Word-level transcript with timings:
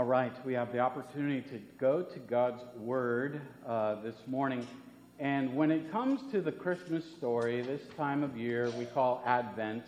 All 0.00 0.06
right, 0.06 0.32
we 0.46 0.54
have 0.54 0.72
the 0.72 0.78
opportunity 0.78 1.42
to 1.50 1.60
go 1.78 2.00
to 2.00 2.18
God's 2.20 2.62
Word 2.74 3.38
uh, 3.68 3.96
this 3.96 4.14
morning. 4.26 4.66
And 5.18 5.54
when 5.54 5.70
it 5.70 5.92
comes 5.92 6.22
to 6.32 6.40
the 6.40 6.50
Christmas 6.50 7.04
story, 7.18 7.60
this 7.60 7.82
time 7.98 8.22
of 8.22 8.34
year 8.34 8.70
we 8.78 8.86
call 8.86 9.22
Advent, 9.26 9.84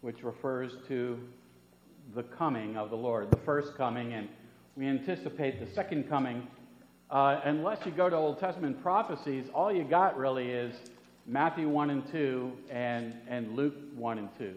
which 0.00 0.22
refers 0.22 0.72
to 0.88 1.20
the 2.14 2.22
coming 2.22 2.78
of 2.78 2.88
the 2.88 2.96
Lord, 2.96 3.30
the 3.30 3.36
first 3.44 3.76
coming, 3.76 4.14
and 4.14 4.30
we 4.76 4.86
anticipate 4.86 5.60
the 5.60 5.70
second 5.74 6.08
coming. 6.08 6.46
Uh, 7.10 7.42
unless 7.44 7.84
you 7.84 7.92
go 7.92 8.08
to 8.08 8.16
Old 8.16 8.40
Testament 8.40 8.82
prophecies, 8.82 9.44
all 9.52 9.70
you 9.70 9.84
got 9.84 10.16
really 10.16 10.48
is 10.48 10.74
Matthew 11.26 11.68
1 11.68 11.90
and 11.90 12.10
2 12.10 12.50
and, 12.70 13.14
and 13.28 13.54
Luke 13.54 13.76
1 13.94 14.16
and 14.16 14.30
2. 14.38 14.54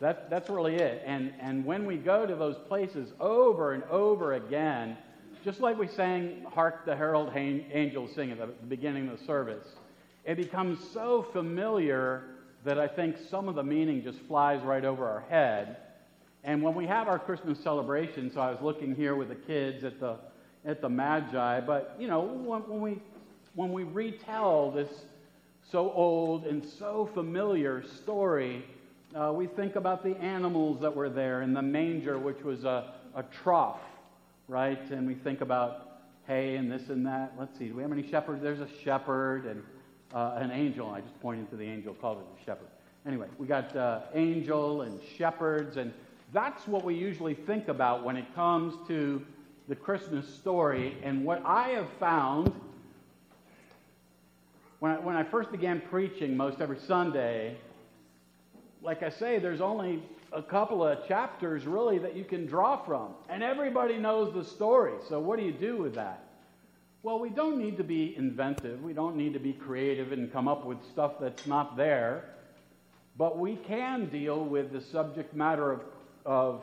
That, 0.00 0.30
that's 0.30 0.48
really 0.48 0.76
it. 0.76 1.02
And, 1.04 1.32
and 1.40 1.64
when 1.64 1.84
we 1.84 1.96
go 1.96 2.24
to 2.24 2.36
those 2.36 2.56
places 2.68 3.12
over 3.18 3.72
and 3.72 3.82
over 3.84 4.34
again, 4.34 4.96
just 5.44 5.60
like 5.60 5.78
we 5.78 5.88
sang 5.88 6.44
Hark 6.52 6.84
the 6.84 6.94
Herald 6.94 7.32
Angels 7.34 8.14
Sing 8.14 8.30
at 8.30 8.38
the 8.38 8.46
beginning 8.46 9.08
of 9.08 9.18
the 9.18 9.24
service, 9.24 9.66
it 10.24 10.36
becomes 10.36 10.78
so 10.92 11.22
familiar 11.22 12.24
that 12.64 12.78
I 12.78 12.86
think 12.86 13.16
some 13.30 13.48
of 13.48 13.54
the 13.54 13.62
meaning 13.62 14.02
just 14.02 14.18
flies 14.20 14.62
right 14.62 14.84
over 14.84 15.08
our 15.08 15.24
head. 15.28 15.76
And 16.44 16.62
when 16.62 16.74
we 16.74 16.86
have 16.86 17.08
our 17.08 17.18
Christmas 17.18 17.58
celebration, 17.58 18.30
so 18.32 18.40
I 18.40 18.50
was 18.50 18.60
looking 18.60 18.94
here 18.94 19.16
with 19.16 19.28
the 19.28 19.34
kids 19.34 19.84
at 19.84 19.98
the, 19.98 20.16
at 20.64 20.80
the 20.80 20.88
Magi, 20.88 21.60
but, 21.60 21.96
you 21.98 22.08
know, 22.08 22.20
when, 22.20 22.60
when 22.68 22.80
we, 22.80 23.02
when 23.54 23.72
we 23.72 23.84
retell 23.84 24.70
this 24.70 24.88
so 25.70 25.90
old 25.92 26.46
and 26.46 26.64
so 26.64 27.10
familiar 27.14 27.82
story, 27.82 28.64
uh, 29.14 29.32
we 29.32 29.46
think 29.46 29.76
about 29.76 30.04
the 30.04 30.16
animals 30.18 30.80
that 30.80 30.94
were 30.94 31.08
there 31.08 31.42
in 31.42 31.54
the 31.54 31.62
manger, 31.62 32.18
which 32.18 32.42
was 32.42 32.64
a, 32.64 32.92
a 33.14 33.22
trough, 33.22 33.80
right? 34.48 34.90
And 34.90 35.06
we 35.06 35.14
think 35.14 35.40
about 35.40 36.00
hay 36.26 36.56
and 36.56 36.70
this 36.70 36.88
and 36.90 37.06
that. 37.06 37.32
Let's 37.38 37.58
see, 37.58 37.68
do 37.68 37.74
we 37.74 37.82
have 37.82 37.92
any 37.92 38.06
shepherds? 38.06 38.42
There's 38.42 38.60
a 38.60 38.68
shepherd 38.84 39.46
and 39.46 39.62
uh, 40.14 40.36
an 40.36 40.50
angel. 40.50 40.90
I 40.90 41.00
just 41.00 41.18
pointed 41.20 41.48
to 41.50 41.56
the 41.56 41.64
angel, 41.64 41.94
called 41.94 42.18
it 42.18 42.42
a 42.42 42.44
shepherd. 42.44 42.68
Anyway, 43.06 43.28
we 43.38 43.46
got 43.46 43.74
uh, 43.74 44.00
angel 44.14 44.82
and 44.82 45.00
shepherds, 45.16 45.78
and 45.78 45.92
that's 46.32 46.66
what 46.68 46.84
we 46.84 46.94
usually 46.94 47.34
think 47.34 47.68
about 47.68 48.04
when 48.04 48.16
it 48.16 48.26
comes 48.34 48.74
to 48.88 49.24
the 49.68 49.74
Christmas 49.74 50.28
story. 50.34 50.96
And 51.02 51.24
what 51.24 51.42
I 51.46 51.68
have 51.68 51.88
found 51.98 52.52
when 54.80 54.92
I, 54.92 54.98
when 55.00 55.16
I 55.16 55.24
first 55.24 55.50
began 55.50 55.80
preaching 55.80 56.36
most 56.36 56.60
every 56.60 56.78
Sunday 56.78 57.56
like 58.82 59.02
I 59.02 59.10
say, 59.10 59.38
there's 59.38 59.60
only 59.60 60.02
a 60.32 60.42
couple 60.42 60.84
of 60.84 61.06
chapters 61.08 61.66
really 61.66 61.98
that 61.98 62.14
you 62.14 62.24
can 62.24 62.46
draw 62.46 62.76
from. 62.84 63.14
And 63.28 63.42
everybody 63.42 63.98
knows 63.98 64.32
the 64.34 64.44
story. 64.44 64.94
So 65.08 65.18
what 65.20 65.38
do 65.38 65.44
you 65.44 65.52
do 65.52 65.76
with 65.76 65.94
that? 65.94 66.24
Well, 67.02 67.18
we 67.18 67.30
don't 67.30 67.58
need 67.58 67.76
to 67.78 67.84
be 67.84 68.16
inventive. 68.16 68.82
We 68.82 68.92
don't 68.92 69.16
need 69.16 69.32
to 69.32 69.38
be 69.38 69.52
creative 69.52 70.12
and 70.12 70.32
come 70.32 70.48
up 70.48 70.64
with 70.64 70.78
stuff 70.92 71.14
that's 71.20 71.46
not 71.46 71.76
there. 71.76 72.24
But 73.16 73.38
we 73.38 73.56
can 73.56 74.06
deal 74.06 74.44
with 74.44 74.72
the 74.72 74.80
subject 74.80 75.34
matter 75.34 75.72
of, 75.72 75.82
of 76.24 76.62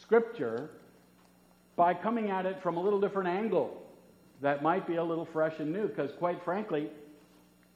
Scripture 0.00 0.70
by 1.76 1.94
coming 1.94 2.30
at 2.30 2.46
it 2.46 2.62
from 2.62 2.76
a 2.76 2.80
little 2.80 3.00
different 3.00 3.28
angle 3.28 3.80
that 4.40 4.62
might 4.62 4.86
be 4.86 4.96
a 4.96 5.04
little 5.04 5.24
fresh 5.24 5.54
and 5.58 5.72
new. 5.72 5.88
Because, 5.88 6.12
quite 6.18 6.44
frankly, 6.44 6.90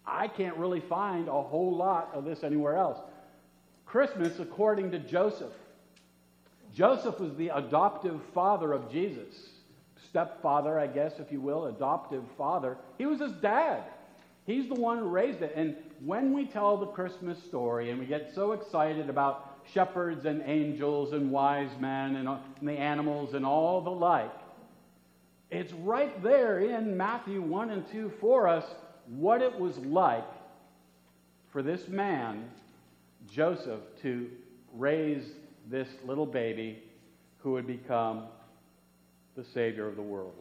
I 0.06 0.28
can't 0.28 0.56
really 0.56 0.81
find 0.81 1.28
a 1.28 1.43
whole 1.43 1.75
lot 1.75 2.11
of 2.12 2.25
this 2.25 2.45
anywhere 2.45 2.77
else. 2.77 2.98
Christmas 3.89 4.39
according 4.39 4.91
to 4.91 4.98
Joseph. 4.98 5.53
Joseph 6.75 7.19
was 7.19 7.34
the 7.36 7.48
adoptive 7.48 8.20
father 8.34 8.72
of 8.72 8.92
Jesus. 8.92 9.34
Stepfather, 10.11 10.78
I 10.78 10.86
guess, 10.86 11.14
if 11.19 11.33
you 11.33 11.41
will, 11.41 11.67
adoptive 11.67 12.22
father. 12.37 12.77
He 12.98 13.06
was 13.06 13.21
his 13.21 13.32
dad. 13.32 13.82
He's 14.47 14.69
the 14.69 14.75
one 14.75 14.98
who 14.98 15.09
raised 15.09 15.43
it. 15.43 15.53
And 15.56 15.75
when 16.04 16.32
we 16.32 16.47
tell 16.47 16.77
the 16.77 16.87
Christmas 16.87 17.43
story 17.44 17.91
and 17.91 17.98
we 17.98 18.06
get 18.06 18.31
so 18.34 18.53
excited 18.53 19.09
about 19.10 19.59
shepherds 19.72 20.25
and 20.25 20.43
angels 20.44 21.12
and 21.12 21.31
wise 21.31 21.71
men 21.81 22.16
and, 22.16 22.28
and 22.28 22.69
the 22.69 22.72
animals 22.72 23.34
and 23.34 23.44
all 23.44 23.81
the 23.81 23.91
like, 23.91 24.32
it's 25.50 25.72
right 25.72 26.22
there 26.22 26.60
in 26.60 26.97
Matthew 26.97 27.41
1 27.41 27.71
and 27.71 27.91
2 27.91 28.12
for 28.21 28.48
us 28.48 28.65
what 29.06 29.41
it 29.41 29.59
was 29.59 29.78
like 29.78 30.28
for 31.50 31.62
this 31.62 31.88
man 31.88 32.44
Joseph 33.34 33.81
to 34.03 34.28
raise 34.75 35.25
this 35.71 35.89
little 36.06 36.27
baby 36.27 36.83
who 37.39 37.53
would 37.53 37.66
become 37.66 38.25
the 39.37 39.44
Savior 39.55 39.87
of 39.89 39.97
the 39.97 40.03
world. 40.03 40.34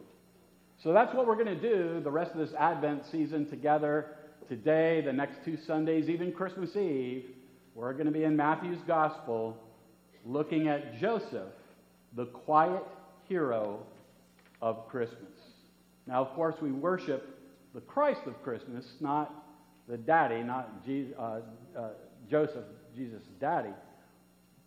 So 0.82 0.92
that's 0.92 1.14
what 1.14 1.26
we're 1.26 1.42
going 1.42 1.46
to 1.46 1.60
do 1.60 2.00
the 2.02 2.10
rest 2.10 2.32
of 2.32 2.38
this 2.38 2.54
Advent 2.58 3.02
season 3.10 3.48
together. 3.48 4.16
Today, 4.48 5.02
the 5.04 5.12
next 5.12 5.44
two 5.44 5.58
Sundays, 5.66 6.08
even 6.08 6.32
Christmas 6.32 6.74
Eve, 6.76 7.24
we're 7.74 7.92
going 7.92 8.06
to 8.06 8.12
be 8.12 8.24
in 8.24 8.36
Matthew's 8.36 8.80
Gospel 8.86 9.56
looking 10.24 10.68
at 10.68 10.98
Joseph, 10.98 11.52
the 12.16 12.26
quiet 12.26 12.82
hero 13.28 13.80
of 14.62 14.88
Christmas. 14.88 15.32
Now, 16.06 16.22
of 16.24 16.34
course, 16.34 16.54
we 16.60 16.72
worship 16.72 17.38
the 17.74 17.80
Christ 17.80 18.20
of 18.26 18.42
Christmas, 18.42 18.84
not 19.00 19.32
the 19.88 19.96
daddy, 19.96 20.42
not 20.42 20.84
Jesus, 20.84 21.14
uh, 21.18 21.40
uh, 21.76 21.88
Joseph, 22.30 22.64
Jesus' 22.96 23.22
daddy. 23.40 23.72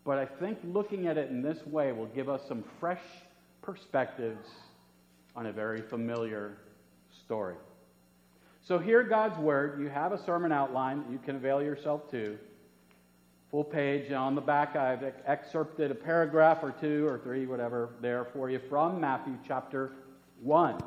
But 0.04 0.18
I 0.18 0.26
think 0.26 0.60
looking 0.64 1.08
at 1.08 1.18
it 1.18 1.30
in 1.30 1.42
this 1.42 1.66
way 1.68 1.92
will 1.92 2.08
give 2.08 2.30
us 2.30 2.42
some 2.48 2.64
fresh 2.80 3.02
perspectives 3.62 4.48
on 5.36 5.46
a 5.46 5.52
very 5.52 5.82
familiar 5.82 6.58
story. 7.24 7.56
So, 8.64 8.78
hear 8.78 9.04
God's 9.04 9.38
word. 9.40 9.80
You 9.80 9.90
have 9.90 10.12
a 10.12 10.24
sermon 10.24 10.52
outline 10.52 11.04
that 11.04 11.12
you 11.12 11.20
can 11.20 11.36
avail 11.36 11.62
yourself 11.62 12.10
to. 12.12 12.38
Full 13.50 13.64
page. 13.64 14.12
On 14.12 14.36
the 14.36 14.42
back, 14.42 14.76
I've 14.76 15.04
excerpted 15.26 15.92
a 15.92 15.96
paragraph 15.96 16.60
or 16.62 16.72
two 16.72 17.06
or 17.08 17.20
three, 17.20 17.46
whatever, 17.46 17.90
there 18.02 18.26
for 18.34 18.50
you 18.50 18.60
from 18.70 19.02
Matthew 19.02 19.38
chapter 19.48 19.92
1. 20.42 20.80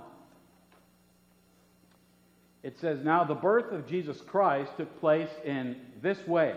It 2.63 2.79
says, 2.81 3.05
Now 3.05 3.25
the 3.25 3.35
birth 3.35 3.73
of 3.73 3.87
Jesus 3.87 4.21
Christ 4.23 4.73
took 4.79 4.99
place 4.99 5.29
in 5.45 5.77
this 6.01 6.27
way. 6.27 6.57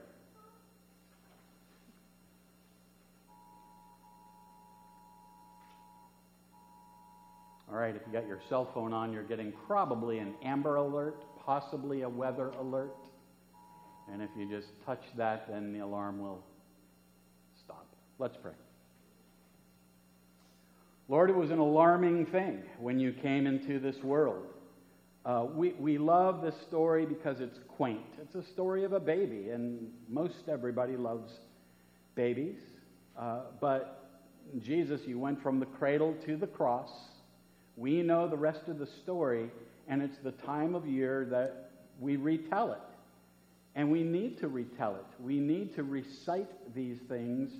All 7.71 7.77
right, 7.77 7.95
if 7.95 8.01
you 8.05 8.11
got 8.11 8.27
your 8.27 8.41
cell 8.49 8.69
phone 8.73 8.91
on, 8.91 9.13
you're 9.13 9.23
getting 9.23 9.53
probably 9.65 10.19
an 10.19 10.33
amber 10.43 10.75
alert, 10.75 11.23
possibly 11.45 12.01
a 12.01 12.09
weather 12.09 12.49
alert. 12.59 12.97
And 14.11 14.21
if 14.21 14.29
you 14.37 14.49
just 14.49 14.67
touch 14.85 15.03
that, 15.15 15.47
then 15.49 15.71
the 15.71 15.79
alarm 15.79 16.19
will 16.19 16.43
stop. 17.63 17.87
Let's 18.19 18.35
pray. 18.35 18.51
Lord, 21.07 21.29
it 21.29 21.35
was 21.35 21.49
an 21.49 21.59
alarming 21.59 22.25
thing 22.25 22.61
when 22.77 22.99
you 22.99 23.13
came 23.13 23.47
into 23.47 23.79
this 23.79 23.95
world. 24.03 24.47
Uh, 25.25 25.45
we, 25.53 25.71
we 25.73 25.97
love 25.97 26.41
this 26.41 26.55
story 26.67 27.05
because 27.05 27.39
it's 27.39 27.59
quaint. 27.69 28.01
It's 28.21 28.35
a 28.35 28.43
story 28.51 28.83
of 28.83 28.91
a 28.91 28.99
baby, 28.99 29.49
and 29.49 29.91
most 30.09 30.49
everybody 30.49 30.97
loves 30.97 31.31
babies. 32.15 32.57
Uh, 33.17 33.41
but 33.61 34.09
Jesus, 34.61 34.99
you 35.05 35.19
went 35.19 35.41
from 35.41 35.61
the 35.61 35.67
cradle 35.67 36.15
to 36.25 36.35
the 36.35 36.47
cross. 36.47 36.89
We 37.77 38.01
know 38.01 38.27
the 38.27 38.37
rest 38.37 38.67
of 38.67 38.79
the 38.79 38.85
story, 38.85 39.49
and 39.87 40.01
it's 40.01 40.17
the 40.17 40.31
time 40.31 40.75
of 40.75 40.85
year 40.85 41.25
that 41.31 41.71
we 41.99 42.15
retell 42.17 42.73
it. 42.73 42.79
And 43.75 43.89
we 43.89 44.03
need 44.03 44.37
to 44.39 44.47
retell 44.47 44.95
it. 44.95 45.23
We 45.23 45.39
need 45.39 45.75
to 45.75 45.83
recite 45.83 46.73
these 46.75 46.97
things 47.07 47.51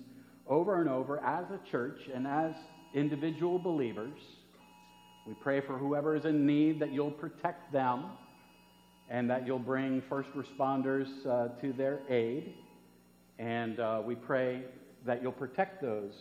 over 0.47 0.81
and 0.81 0.89
over 0.89 1.23
as 1.23 1.45
a 1.51 1.59
church 1.69 2.09
and 2.13 2.27
as 2.27 2.53
individual 2.93 3.57
believers. 3.57 4.19
We 5.25 5.33
pray 5.35 5.61
for 5.61 5.77
whoever 5.77 6.15
is 6.15 6.25
in 6.25 6.45
need 6.45 6.79
that 6.79 6.91
you'll 6.91 7.11
protect 7.11 7.71
them 7.71 8.05
and 9.09 9.29
that 9.29 9.45
you'll 9.45 9.59
bring 9.59 10.01
first 10.09 10.29
responders 10.35 11.07
uh, 11.25 11.49
to 11.61 11.71
their 11.73 11.99
aid. 12.09 12.53
And 13.39 13.79
uh, 13.79 14.01
we 14.03 14.15
pray 14.15 14.63
that 15.05 15.21
you'll 15.21 15.31
protect 15.31 15.81
those 15.81 16.13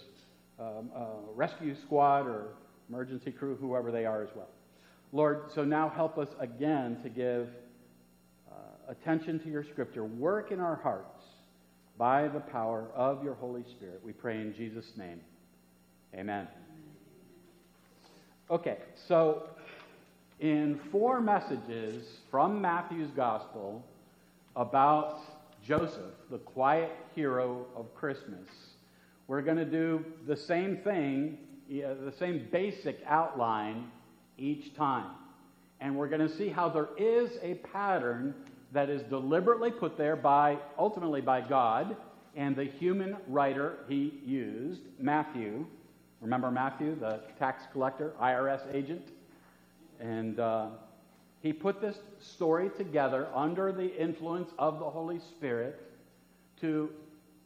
um, 0.59 0.91
uh, 0.95 1.05
rescue 1.35 1.75
squad 1.75 2.27
or 2.27 2.49
emergency 2.91 3.31
crew, 3.31 3.57
whoever 3.61 3.93
they 3.93 4.05
are 4.05 4.23
as 4.23 4.31
well. 4.35 4.49
Lord, 5.13 5.51
so 5.55 5.65
now 5.65 5.89
help 5.89 6.19
us 6.19 6.29
again 6.39 6.99
to 7.03 7.09
give 7.09 7.49
uh, 8.51 8.55
attention 8.89 9.39
to 9.41 9.49
your 9.49 9.65
scripture. 9.65 10.05
Work 10.05 10.51
in 10.51 10.61
our 10.61 10.77
hearts 10.77 11.25
by 11.97 12.29
the 12.29 12.41
power 12.41 12.89
of 12.95 13.23
your 13.23 13.35
Holy 13.35 13.63
Spirit. 13.63 14.01
We 14.05 14.13
pray 14.13 14.41
in 14.41 14.55
Jesus' 14.55 14.93
name. 14.97 15.21
Amen. 16.15 16.49
Okay, 18.51 18.79
so 19.09 19.49
in 20.41 20.81
four 20.91 21.21
messages 21.21 22.05
from 22.31 22.61
Matthew's 22.61 23.11
gospel 23.11 23.85
about 24.57 25.21
Joseph, 25.65 26.15
the 26.31 26.39
quiet 26.39 26.91
hero 27.15 27.67
of 27.77 27.95
Christmas, 27.95 28.49
we're 29.29 29.43
going 29.43 29.59
to 29.59 29.65
do 29.65 30.05
the 30.27 30.37
same 30.37 30.79
thing, 30.79 31.39
the 31.70 32.12
same 32.19 32.49
basic 32.50 33.00
outline 33.06 33.90
each 34.37 34.75
time. 34.75 35.12
And 35.81 35.96
we're 35.96 36.08
going 36.08 36.26
to 36.26 36.37
see 36.37 36.49
how 36.49 36.69
there 36.69 36.88
is 36.99 37.38
a 37.43 37.55
pattern 37.55 38.34
that 38.72 38.90
is 38.90 39.02
deliberately 39.05 39.70
put 39.70 39.96
there 39.96 40.17
by, 40.17 40.58
ultimately 40.78 41.20
by 41.20 41.40
God, 41.40 41.96
and 42.37 42.55
the 42.55 42.64
human 42.64 43.17
writer 43.26 43.78
he 43.88 44.20
used, 44.25 44.82
Matthew, 44.99 45.67
Remember 46.20 46.50
Matthew, 46.50 46.99
the 46.99 47.20
tax 47.38 47.64
collector, 47.72 48.12
IRS 48.20 48.61
agent? 48.75 49.08
And 49.99 50.38
uh, 50.38 50.67
he 51.40 51.52
put 51.52 51.81
this 51.81 51.99
story 52.19 52.70
together 52.76 53.28
under 53.34 53.72
the 53.72 53.96
influence 53.99 54.50
of 54.58 54.78
the 54.78 54.84
Holy 54.84 55.19
Spirit 55.19 55.81
to 56.61 56.90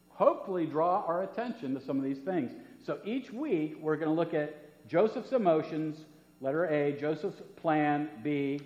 hopefully 0.09 0.65
draw 0.65 1.05
our 1.07 1.23
attention 1.23 1.73
to 1.73 1.81
some 1.81 1.97
of 1.97 2.03
these 2.03 2.19
things. 2.19 2.51
So 2.85 2.99
each 3.03 3.31
week, 3.31 3.77
we're 3.81 3.95
going 3.95 4.09
to 4.09 4.13
look 4.13 4.35
at 4.35 4.87
Joseph's 4.87 5.31
emotions, 5.31 5.97
letter 6.39 6.65
A, 6.65 6.91
Joseph's 6.91 7.41
plan, 7.55 8.09
B, 8.23 8.59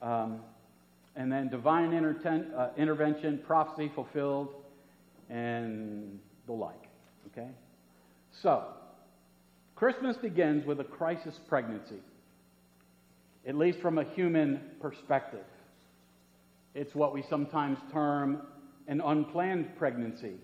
um, 0.00 0.38
and 1.16 1.32
then 1.32 1.48
divine 1.48 1.90
interten- 1.90 2.56
uh, 2.56 2.68
intervention, 2.76 3.42
prophecy 3.44 3.90
fulfilled, 3.92 4.54
and 5.28 6.20
the 6.46 6.52
like. 6.52 6.84
Okay? 7.32 7.48
So, 8.30 8.64
Christmas 9.74 10.16
begins 10.16 10.64
with 10.64 10.78
a 10.78 10.84
crisis 10.84 11.40
pregnancy, 11.48 11.98
at 13.44 13.56
least 13.56 13.80
from 13.80 13.98
a 13.98 14.04
human 14.04 14.60
perspective. 14.80 15.44
It's 16.76 16.94
what 16.94 17.12
we 17.12 17.24
sometimes 17.28 17.78
term 17.92 18.42
an 18.86 19.00
unplanned 19.00 19.76
pregnancy, 19.76 20.36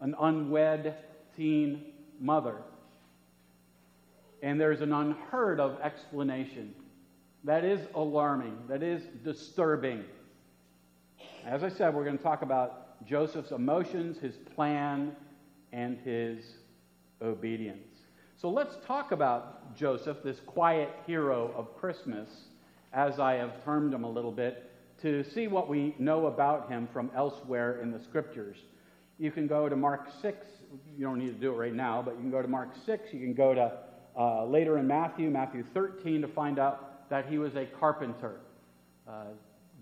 an 0.00 0.14
unwed 0.20 0.94
teen 1.36 1.92
mother. 2.20 2.56
And 4.42 4.60
there's 4.60 4.80
an 4.80 4.92
unheard 4.92 5.60
of 5.60 5.80
explanation. 5.80 6.74
That 7.44 7.64
is 7.64 7.80
alarming, 7.94 8.58
that 8.68 8.82
is 8.82 9.02
disturbing. 9.24 10.04
As 11.46 11.62
I 11.62 11.68
said, 11.68 11.94
we're 11.94 12.04
going 12.04 12.18
to 12.18 12.24
talk 12.24 12.42
about 12.42 13.06
Joseph's 13.06 13.52
emotions, 13.52 14.18
his 14.18 14.36
plan, 14.54 15.14
and 15.72 15.98
his 15.98 16.44
obedience. 17.22 17.96
So 18.36 18.50
let's 18.50 18.76
talk 18.86 19.12
about 19.12 19.76
Joseph, 19.76 20.18
this 20.22 20.40
quiet 20.40 20.90
hero 21.06 21.52
of 21.56 21.76
Christmas, 21.78 22.28
as 22.92 23.18
I 23.18 23.34
have 23.34 23.64
termed 23.64 23.94
him 23.94 24.04
a 24.04 24.10
little 24.10 24.32
bit, 24.32 24.70
to 25.02 25.22
see 25.22 25.46
what 25.46 25.68
we 25.68 25.94
know 25.98 26.26
about 26.26 26.68
him 26.68 26.88
from 26.92 27.10
elsewhere 27.14 27.80
in 27.80 27.90
the 27.90 28.00
scriptures. 28.00 28.56
You 29.18 29.30
can 29.30 29.46
go 29.46 29.68
to 29.68 29.76
Mark 29.76 30.08
6. 30.20 30.46
You 30.96 31.06
don't 31.06 31.18
need 31.18 31.32
to 31.34 31.40
do 31.40 31.52
it 31.52 31.56
right 31.56 31.74
now, 31.74 32.02
but 32.02 32.14
you 32.14 32.20
can 32.20 32.30
go 32.30 32.42
to 32.42 32.48
Mark 32.48 32.70
6. 32.84 33.12
You 33.12 33.20
can 33.20 33.34
go 33.34 33.54
to 33.54 33.72
uh, 34.18 34.44
later 34.46 34.78
in 34.78 34.86
Matthew, 34.86 35.30
Matthew 35.30 35.64
13, 35.74 36.22
to 36.22 36.28
find 36.28 36.58
out 36.58 37.08
that 37.10 37.26
he 37.26 37.38
was 37.38 37.54
a 37.54 37.66
carpenter. 37.78 38.40
Uh, 39.08 39.26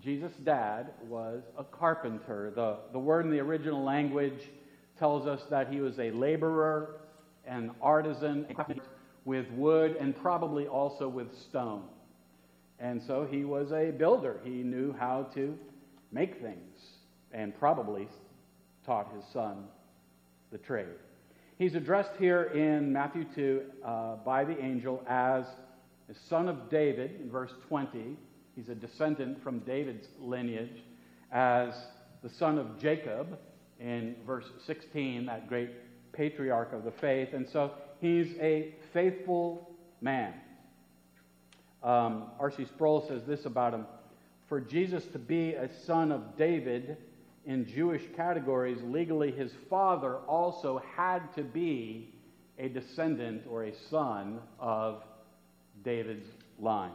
Jesus' 0.03 0.33
dad 0.43 0.91
was 1.07 1.41
a 1.57 1.63
carpenter. 1.63 2.51
The, 2.53 2.77
the 2.91 2.99
word 2.99 3.25
in 3.25 3.31
the 3.31 3.39
original 3.39 3.83
language 3.83 4.49
tells 4.99 5.25
us 5.27 5.41
that 5.49 5.71
he 5.71 5.79
was 5.79 5.97
a 5.99 6.11
laborer 6.11 7.01
an 7.47 7.71
artisan 7.81 8.47
with 9.25 9.49
wood 9.51 9.95
and 9.99 10.15
probably 10.15 10.67
also 10.67 11.07
with 11.07 11.27
stone. 11.49 11.83
And 12.79 13.01
so 13.01 13.27
he 13.29 13.45
was 13.45 13.71
a 13.71 13.91
builder. 13.91 14.39
He 14.43 14.63
knew 14.63 14.93
how 14.93 15.29
to 15.35 15.57
make 16.11 16.41
things 16.41 16.79
and 17.31 17.57
probably 17.57 18.07
taught 18.85 19.13
his 19.13 19.23
son 19.31 19.65
the 20.55 20.65
trade. 20.65 20.87
He's 21.57 21.75
addressed 21.75 22.11
here 22.17 22.43
in 22.43 22.93
Matthew 22.93 23.25
2 23.35 23.61
uh, 23.83 24.15
by 24.23 24.45
the 24.45 24.57
angel 24.57 25.03
as 25.05 25.43
the 26.07 26.15
son 26.29 26.47
of 26.47 26.69
David 26.69 27.19
in 27.19 27.29
verse 27.29 27.51
20. 27.67 28.15
He's 28.55 28.69
a 28.69 28.75
descendant 28.75 29.43
from 29.43 29.59
David's 29.59 30.07
lineage. 30.17 30.81
As 31.29 31.73
the 32.23 32.29
son 32.29 32.57
of 32.57 32.79
Jacob 32.79 33.37
in 33.81 34.15
verse 34.25 34.45
16, 34.65 35.25
that 35.25 35.49
great 35.49 35.71
patriarch 36.13 36.71
of 36.71 36.85
the 36.85 36.91
faith. 37.01 37.33
And 37.33 37.45
so 37.49 37.71
he's 37.99 38.33
a 38.39 38.75
faithful 38.93 39.75
man. 39.99 40.35
Um, 41.83 42.27
R.C. 42.39 42.63
Sproul 42.63 43.05
says 43.09 43.23
this 43.27 43.43
about 43.43 43.73
him 43.73 43.85
For 44.47 44.61
Jesus 44.61 45.03
to 45.07 45.19
be 45.19 45.51
a 45.51 45.69
son 45.85 46.13
of 46.13 46.37
David 46.37 46.95
in 47.45 47.67
Jewish 47.67 48.01
categories, 48.15 48.79
legally 48.83 49.31
his 49.31 49.51
father 49.69 50.17
also 50.27 50.81
had 50.95 51.33
to 51.35 51.43
be 51.43 52.13
a 52.57 52.69
descendant 52.69 53.43
or 53.49 53.65
a 53.65 53.73
son 53.89 54.39
of 54.59 55.03
David's 55.83 56.25
line. 56.59 56.91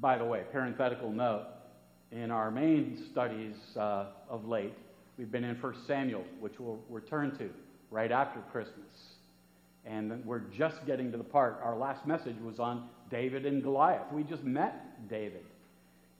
By 0.00 0.18
the 0.18 0.24
way, 0.24 0.42
parenthetical 0.50 1.12
note 1.12 1.46
in 2.10 2.30
our 2.30 2.50
main 2.50 3.04
studies 3.12 3.54
uh, 3.76 4.06
of 4.28 4.46
late, 4.46 4.74
we've 5.18 5.30
been 5.30 5.44
in 5.44 5.56
1 5.56 5.74
Samuel, 5.86 6.24
which 6.40 6.58
we'll 6.58 6.80
return 6.88 7.36
to 7.38 7.50
right 7.90 8.10
after 8.10 8.40
Christmas. 8.52 8.86
And 9.84 10.24
we're 10.24 10.40
just 10.40 10.84
getting 10.86 11.12
to 11.12 11.18
the 11.18 11.24
part. 11.24 11.60
Our 11.62 11.76
last 11.76 12.06
message 12.06 12.36
was 12.44 12.58
on 12.58 12.88
David 13.10 13.46
and 13.46 13.62
Goliath. 13.62 14.10
We 14.12 14.24
just 14.24 14.42
met 14.42 15.08
David. 15.08 15.44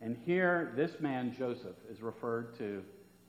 And 0.00 0.16
here, 0.24 0.72
this 0.76 1.00
man, 1.00 1.34
Joseph, 1.36 1.76
is 1.90 2.02
referred 2.02 2.56
to 2.58 2.82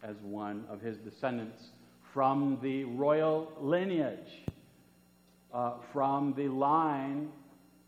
as 0.04 0.16
one 0.22 0.66
of 0.70 0.82
his 0.82 0.98
descendants 0.98 1.70
from 2.14 2.60
the 2.62 2.84
royal 2.84 3.52
lineage, 3.60 4.44
uh, 5.54 5.74
from 5.94 6.34
the 6.36 6.48
line 6.48 7.30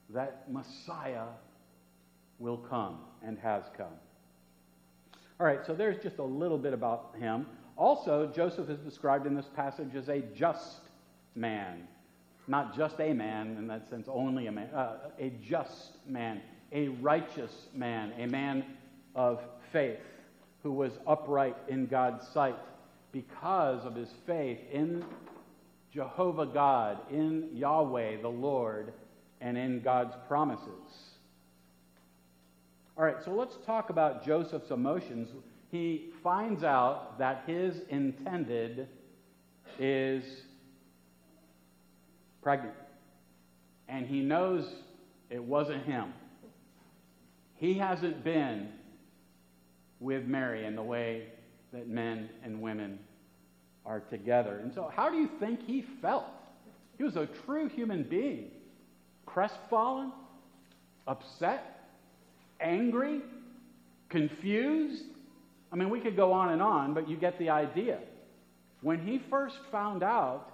that 0.10 0.52
Messiah 0.52 1.28
will 2.40 2.58
come 2.58 3.00
and 3.24 3.38
has 3.40 3.64
come. 3.78 3.88
All 5.40 5.46
right, 5.46 5.66
so 5.66 5.74
there's 5.74 6.02
just 6.02 6.18
a 6.18 6.24
little 6.24 6.58
bit 6.58 6.74
about 6.74 7.16
him. 7.20 7.46
Also, 7.78 8.32
Joseph 8.36 8.70
is 8.70 8.80
described 8.80 9.26
in 9.26 9.36
this 9.36 9.48
passage 9.56 9.96
as 9.96 10.10
a 10.10 10.22
just 10.36 10.82
man. 11.36 11.88
Not 12.48 12.76
just 12.76 13.00
a 13.00 13.14
man, 13.14 13.56
in 13.58 13.68
that 13.68 13.90
sense, 13.90 14.08
only 14.10 14.48
a 14.48 14.52
man, 14.52 14.68
uh, 14.74 14.98
a 15.18 15.30
just 15.42 15.98
man, 16.08 16.42
a 16.72 16.88
righteous 16.88 17.52
man, 17.74 18.14
a 18.20 18.28
man 18.28 18.66
of 19.16 19.40
faith 19.72 20.00
who 20.64 20.72
was 20.72 20.92
upright 21.08 21.56
in 21.68 21.88
God's 21.88 22.28
sight 22.34 22.58
because 23.12 23.86
of 23.86 23.96
his 23.96 24.10
faith 24.28 24.60
in 24.72 25.04
Jehovah 25.94 26.46
God, 26.46 27.00
in 27.12 27.50
Yahweh 27.54 28.22
the 28.22 28.30
Lord, 28.30 28.94
and 29.42 29.58
in 29.58 29.82
God's 29.82 30.16
promises. 30.28 30.68
All 32.98 33.06
right, 33.06 33.16
so 33.24 33.32
let's 33.32 33.56
talk 33.66 33.90
about 33.90 34.26
Joseph's 34.26 34.72
emotions 34.72 35.30
he 35.72 36.10
finds 36.24 36.64
out 36.64 37.20
that 37.20 37.44
his 37.46 37.76
intended 37.90 38.88
is 39.78 40.24
pregnant. 42.42 42.76
And 43.88 44.06
he 44.08 44.22
knows 44.22 44.68
it 45.30 45.44
wasn't 45.44 45.86
him. 45.86 46.14
He 47.60 47.74
hasn't 47.74 48.24
been 48.24 48.70
with 50.00 50.26
Mary 50.26 50.66
in 50.66 50.76
the 50.76 50.84
way 50.84 51.28
that 51.74 51.88
men 51.88 52.30
and 52.44 52.62
women 52.62 53.00
are 53.86 54.00
together. 54.00 54.60
And 54.64 54.74
so, 54.74 54.90
how 54.94 55.10
do 55.10 55.18
you 55.18 55.30
think 55.40 55.66
he 55.66 55.86
felt? 56.02 56.26
He 56.98 57.04
was 57.04 57.18
a 57.18 57.28
true 57.46 57.68
human 57.68 58.04
being, 58.04 58.52
crestfallen, 59.26 60.14
upset, 61.06 61.90
angry, 62.62 63.22
confused. 64.08 65.04
I 65.72 65.76
mean, 65.76 65.90
we 65.90 66.00
could 66.00 66.16
go 66.16 66.32
on 66.32 66.54
and 66.54 66.62
on, 66.62 66.94
but 66.94 67.10
you 67.10 67.18
get 67.18 67.38
the 67.40 67.50
idea. 67.50 68.00
When 68.82 69.06
he 69.06 69.22
first 69.30 69.58
found 69.70 70.02
out 70.02 70.50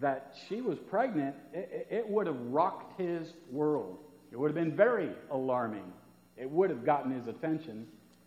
that 0.00 0.34
she 0.48 0.60
was 0.60 0.78
pregnant, 0.90 1.34
it, 1.52 1.88
it 1.90 2.08
would 2.08 2.28
have 2.28 2.40
rocked 2.50 3.00
his 3.00 3.28
world. 3.50 3.98
It 4.30 4.38
would 4.38 4.48
have 4.48 4.54
been 4.54 4.76
very 4.76 5.10
alarming. 5.30 5.92
It 6.36 6.50
would 6.50 6.70
have 6.70 6.84
gotten 6.84 7.10
his 7.10 7.26
attention 7.26 7.86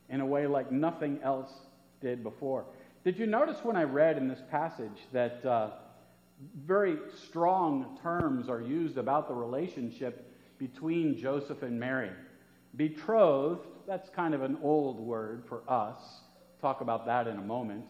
in 0.10 0.22
a 0.22 0.26
way 0.26 0.48
like 0.48 0.72
nothing 0.72 1.20
else 1.24 1.52
did 2.02 2.24
before. 2.24 2.66
Did 3.04 3.18
you 3.18 3.28
notice 3.28 3.64
when 3.64 3.76
I 3.76 3.84
read 3.84 4.18
in 4.18 4.28
this 4.28 4.42
passage 4.50 5.08
that 5.14 5.46
uh, 5.46 5.70
very 6.66 6.98
strong 7.16 7.98
terms 8.02 8.50
are 8.50 8.62
used 8.62 8.98
about 8.98 9.28
the 9.28 9.34
relationship 9.34 10.36
between 10.58 11.18
Joseph 11.18 11.64
and 11.64 11.80
Mary? 11.80 12.12
Betrothed, 12.76 13.68
that's 13.88 14.10
kind 14.10 14.34
of 14.34 14.42
an 14.42 14.58
old 14.62 15.00
word 15.00 15.44
for 15.48 15.62
us. 15.68 16.22
Talk 16.62 16.82
about 16.82 17.06
that 17.06 17.28
in 17.28 17.38
a 17.38 17.42
moment. 17.42 17.86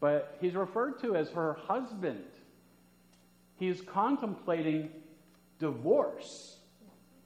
But 0.00 0.36
he's 0.40 0.54
referred 0.54 1.00
to 1.02 1.14
as 1.14 1.30
her 1.30 1.54
husband. 1.54 2.24
He's 3.56 3.82
contemplating 3.82 4.90
divorce. 5.58 6.56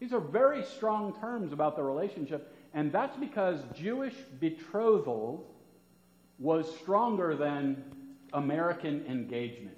These 0.00 0.12
are 0.12 0.20
very 0.20 0.64
strong 0.64 1.14
terms 1.20 1.52
about 1.52 1.76
the 1.76 1.82
relationship, 1.82 2.52
and 2.74 2.92
that's 2.92 3.16
because 3.16 3.60
Jewish 3.74 4.14
betrothal 4.40 5.46
was 6.38 6.72
stronger 6.76 7.36
than 7.36 7.84
American 8.32 9.04
engagement. 9.06 9.76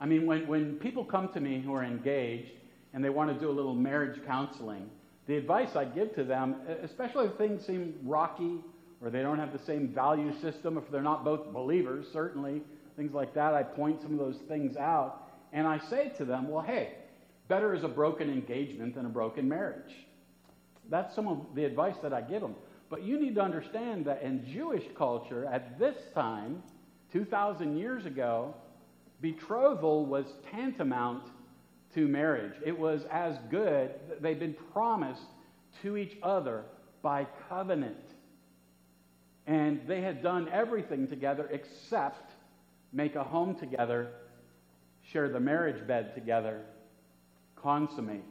I 0.00 0.06
mean, 0.06 0.26
when, 0.26 0.46
when 0.46 0.74
people 0.76 1.04
come 1.04 1.28
to 1.32 1.40
me 1.40 1.60
who 1.60 1.74
are 1.74 1.84
engaged 1.84 2.52
and 2.92 3.04
they 3.04 3.10
want 3.10 3.32
to 3.32 3.38
do 3.38 3.50
a 3.50 3.52
little 3.52 3.74
marriage 3.74 4.20
counseling, 4.26 4.88
the 5.26 5.36
advice 5.36 5.76
I 5.76 5.84
give 5.84 6.14
to 6.16 6.24
them, 6.24 6.56
especially 6.82 7.26
if 7.26 7.34
things 7.34 7.64
seem 7.64 7.94
rocky 8.04 8.58
or 9.00 9.10
they 9.10 9.22
don't 9.22 9.38
have 9.38 9.52
the 9.52 9.64
same 9.64 9.88
value 9.88 10.32
system, 10.40 10.78
if 10.78 10.90
they're 10.90 11.02
not 11.02 11.24
both 11.24 11.52
believers, 11.52 12.06
certainly, 12.12 12.62
things 12.96 13.12
like 13.12 13.34
that, 13.34 13.54
I 13.54 13.62
point 13.62 14.02
some 14.02 14.12
of 14.12 14.18
those 14.18 14.38
things 14.48 14.76
out. 14.76 15.28
And 15.52 15.66
I 15.66 15.78
say 15.78 16.12
to 16.16 16.24
them, 16.24 16.48
well, 16.48 16.62
hey, 16.62 16.94
better 17.48 17.74
is 17.74 17.84
a 17.84 17.88
broken 17.88 18.30
engagement 18.30 18.94
than 18.94 19.06
a 19.06 19.10
broken 19.10 19.48
marriage. 19.48 19.94
That's 20.90 21.14
some 21.14 21.28
of 21.28 21.54
the 21.54 21.64
advice 21.64 21.96
that 22.02 22.12
I 22.12 22.20
give 22.20 22.40
them. 22.40 22.54
But 22.90 23.02
you 23.02 23.18
need 23.18 23.34
to 23.36 23.40
understand 23.40 24.04
that 24.04 24.22
in 24.22 24.46
Jewish 24.52 24.84
culture 24.96 25.46
at 25.46 25.78
this 25.78 25.96
time, 26.14 26.62
2,000 27.12 27.76
years 27.76 28.04
ago, 28.04 28.54
betrothal 29.20 30.04
was 30.04 30.26
tantamount 30.50 31.24
to 31.94 32.08
marriage. 32.08 32.54
It 32.64 32.78
was 32.78 33.04
as 33.10 33.36
good, 33.50 33.92
they'd 34.20 34.40
been 34.40 34.56
promised 34.72 35.22
to 35.82 35.96
each 35.96 36.16
other 36.22 36.64
by 37.02 37.26
covenant. 37.48 37.96
And 39.46 39.80
they 39.86 40.00
had 40.00 40.22
done 40.22 40.48
everything 40.50 41.08
together 41.08 41.48
except 41.50 42.30
make 42.92 43.16
a 43.16 43.24
home 43.24 43.54
together, 43.54 44.10
share 45.02 45.28
the 45.28 45.40
marriage 45.40 45.86
bed 45.86 46.14
together, 46.14 46.62
consummate 47.62 48.22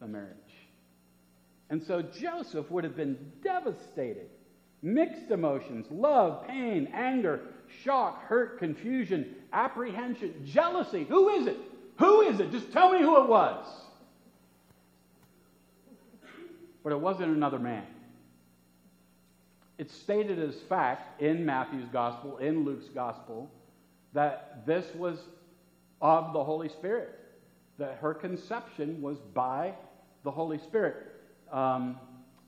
the 0.00 0.06
marriage. 0.06 0.30
And 1.70 1.82
so 1.82 2.02
Joseph 2.02 2.70
would 2.70 2.84
have 2.84 2.96
been 2.96 3.16
devastated. 3.42 4.28
Mixed 4.82 5.30
emotions 5.30 5.86
love, 5.90 6.46
pain, 6.46 6.88
anger, 6.92 7.40
shock, 7.82 8.24
hurt, 8.26 8.58
confusion, 8.58 9.34
apprehension, 9.52 10.34
jealousy. 10.44 11.04
Who 11.08 11.30
is 11.30 11.46
it? 11.46 11.56
Who 11.98 12.20
is 12.22 12.40
it? 12.40 12.50
Just 12.50 12.70
tell 12.72 12.92
me 12.92 13.00
who 13.00 13.22
it 13.22 13.28
was. 13.28 13.66
But 16.82 16.92
it 16.92 17.00
wasn't 17.00 17.34
another 17.34 17.58
man. 17.58 17.86
It's 19.78 19.94
stated 19.94 20.38
as 20.38 20.54
fact 20.68 21.20
in 21.20 21.44
Matthew's 21.44 21.88
gospel, 21.92 22.36
in 22.38 22.64
Luke's 22.64 22.88
gospel, 22.94 23.50
that 24.12 24.64
this 24.66 24.86
was 24.94 25.18
of 26.00 26.32
the 26.32 26.44
Holy 26.44 26.68
Spirit, 26.68 27.18
that 27.78 27.98
her 28.00 28.14
conception 28.14 29.02
was 29.02 29.18
by 29.18 29.74
the 30.22 30.30
Holy 30.30 30.58
Spirit. 30.58 30.96
Um, 31.52 31.98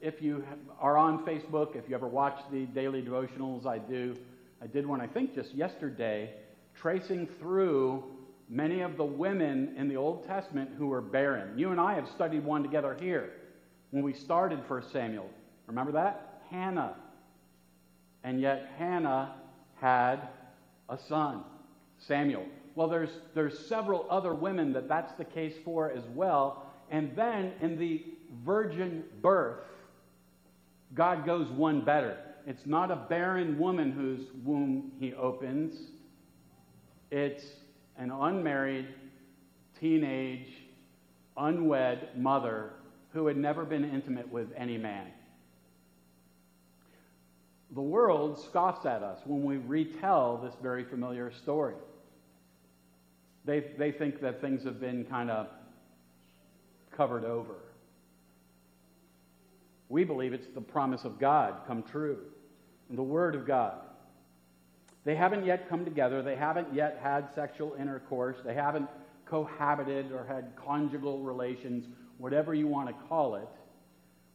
if 0.01 0.23
you 0.23 0.45
are 0.81 0.97
on 0.97 1.25
Facebook, 1.25 1.77
if 1.77 1.89
you 1.89 1.95
ever 1.95 2.07
watch 2.07 2.39
the 2.53 2.67
daily 2.67 3.03
devotionals, 3.03 3.67
I 3.67 3.79
do. 3.79 4.17
I 4.63 4.67
did 4.67 4.87
one, 4.87 5.01
I 5.01 5.07
think, 5.07 5.35
just 5.35 5.55
yesterday, 5.55 6.33
tracing 6.75 7.27
through 7.41 8.05
many 8.49 8.81
of 8.81 8.97
the 8.97 9.05
women 9.05 9.75
in 9.77 9.89
the 9.89 9.97
Old 9.97 10.27
Testament 10.27 10.71
who 10.79 10.87
were 10.89 11.01
barren. 11.01 11.59
You 11.59 11.71
and 11.71 11.81
I 11.81 11.95
have 11.95 12.09
studied 12.09 12.45
one 12.45 12.63
together 12.63 12.97
here 13.01 13.33
when 13.91 14.03
we 14.03 14.13
started 14.13 14.59
1 14.69 14.85
Samuel. 14.93 15.29
Remember 15.67 15.93
that? 15.93 16.43
Hannah. 16.51 16.95
And 18.23 18.41
yet 18.41 18.71
Hannah 18.79 19.35
had 19.81 20.29
a 20.89 20.99
son, 21.09 21.43
Samuel. 21.99 22.47
Well, 22.77 22.89
there's, 22.89 23.11
there's 23.35 23.59
several 23.67 24.07
other 24.11 24.35
women 24.35 24.75
that 24.75 24.87
that's 24.87 25.15
the 25.15 25.25
case 25.25 25.55
for 25.65 25.91
as 25.91 26.05
well. 26.15 26.67
And 26.91 27.17
then 27.17 27.53
in 27.61 27.79
the 27.79 28.05
virgin 28.45 29.03
birth, 29.23 29.65
God 30.95 31.25
goes 31.25 31.49
one 31.49 31.85
better. 31.85 32.19
It's 32.47 32.67
not 32.67 32.91
a 32.91 32.97
barren 32.97 33.59
woman 33.59 33.91
whose 33.91 34.29
womb 34.45 34.93
he 35.01 35.15
opens, 35.15 35.75
it's 37.11 37.45
an 37.99 38.11
unmarried, 38.11 38.87
teenage, 39.81 40.53
unwed 41.37 42.11
mother 42.17 42.71
who 43.13 43.27
had 43.27 43.37
never 43.37 43.65
been 43.65 43.85
intimate 43.85 44.31
with 44.31 44.49
any 44.57 44.77
man. 44.77 45.07
The 47.75 47.81
world 47.83 48.39
scoffs 48.39 48.87
at 48.87 49.03
us 49.03 49.21
when 49.25 49.45
we 49.45 49.57
retell 49.57 50.37
this 50.37 50.55
very 50.63 50.85
familiar 50.85 51.33
story. 51.33 51.75
They, 53.47 53.61
they 53.79 53.93
think 53.93 54.21
that 54.21 54.41
things 54.41 54.65
have 54.65 54.81
been 54.81 55.05
kind 55.05 55.31
of 55.31 55.47
covered 56.95 57.25
over. 57.25 57.55
We 59.89 60.03
believe 60.03 60.33
it's 60.33 60.49
the 60.53 60.61
promise 60.61 61.05
of 61.05 61.21
God 61.21 61.61
come 61.67 61.85
true, 61.85 62.19
the 62.91 63.03
Word 63.03 63.37
of 63.37 63.47
God. 63.47 63.79
They 65.05 65.15
haven't 65.15 65.47
yet 65.47 65.69
come 65.69 65.85
together. 65.85 66.21
They 66.23 66.35
haven't 66.35 66.75
yet 66.75 66.99
had 67.01 67.29
sexual 67.33 67.77
intercourse. 67.79 68.39
They 68.45 68.55
haven't 68.55 68.89
cohabited 69.25 70.11
or 70.11 70.25
had 70.27 70.53
conjugal 70.57 71.21
relations, 71.21 71.87
whatever 72.19 72.53
you 72.55 72.67
want 72.67 72.89
to 72.89 72.95
call 73.09 73.37
it. 73.37 73.49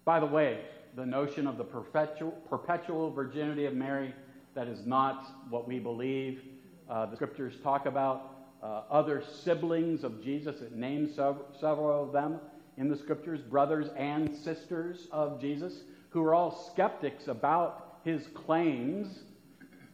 By 0.05 0.21
the 0.21 0.25
way, 0.25 0.61
the 0.95 1.05
notion 1.05 1.47
of 1.47 1.57
the 1.57 1.63
perpetual, 1.65 2.31
perpetual 2.49 3.11
virginity 3.11 3.65
of 3.65 3.73
Mary, 3.73 4.15
that 4.55 4.69
is 4.69 4.85
not 4.85 5.27
what 5.49 5.67
we 5.67 5.79
believe. 5.79 6.41
Uh, 6.89 7.05
the 7.05 7.15
scriptures 7.17 7.55
talk 7.61 7.85
about 7.85 8.30
uh, 8.61 8.83
other 8.89 9.23
siblings 9.43 10.03
of 10.03 10.23
Jesus. 10.23 10.61
It 10.61 10.75
names 10.75 11.15
several 11.15 12.03
of 12.03 12.11
them 12.11 12.39
in 12.77 12.89
the 12.89 12.97
scriptures, 12.97 13.41
brothers 13.41 13.89
and 13.97 14.35
sisters 14.35 15.07
of 15.11 15.41
Jesus, 15.41 15.81
who 16.09 16.23
are 16.23 16.33
all 16.33 16.69
skeptics 16.71 17.27
about 17.27 17.99
his 18.03 18.27
claims 18.33 19.19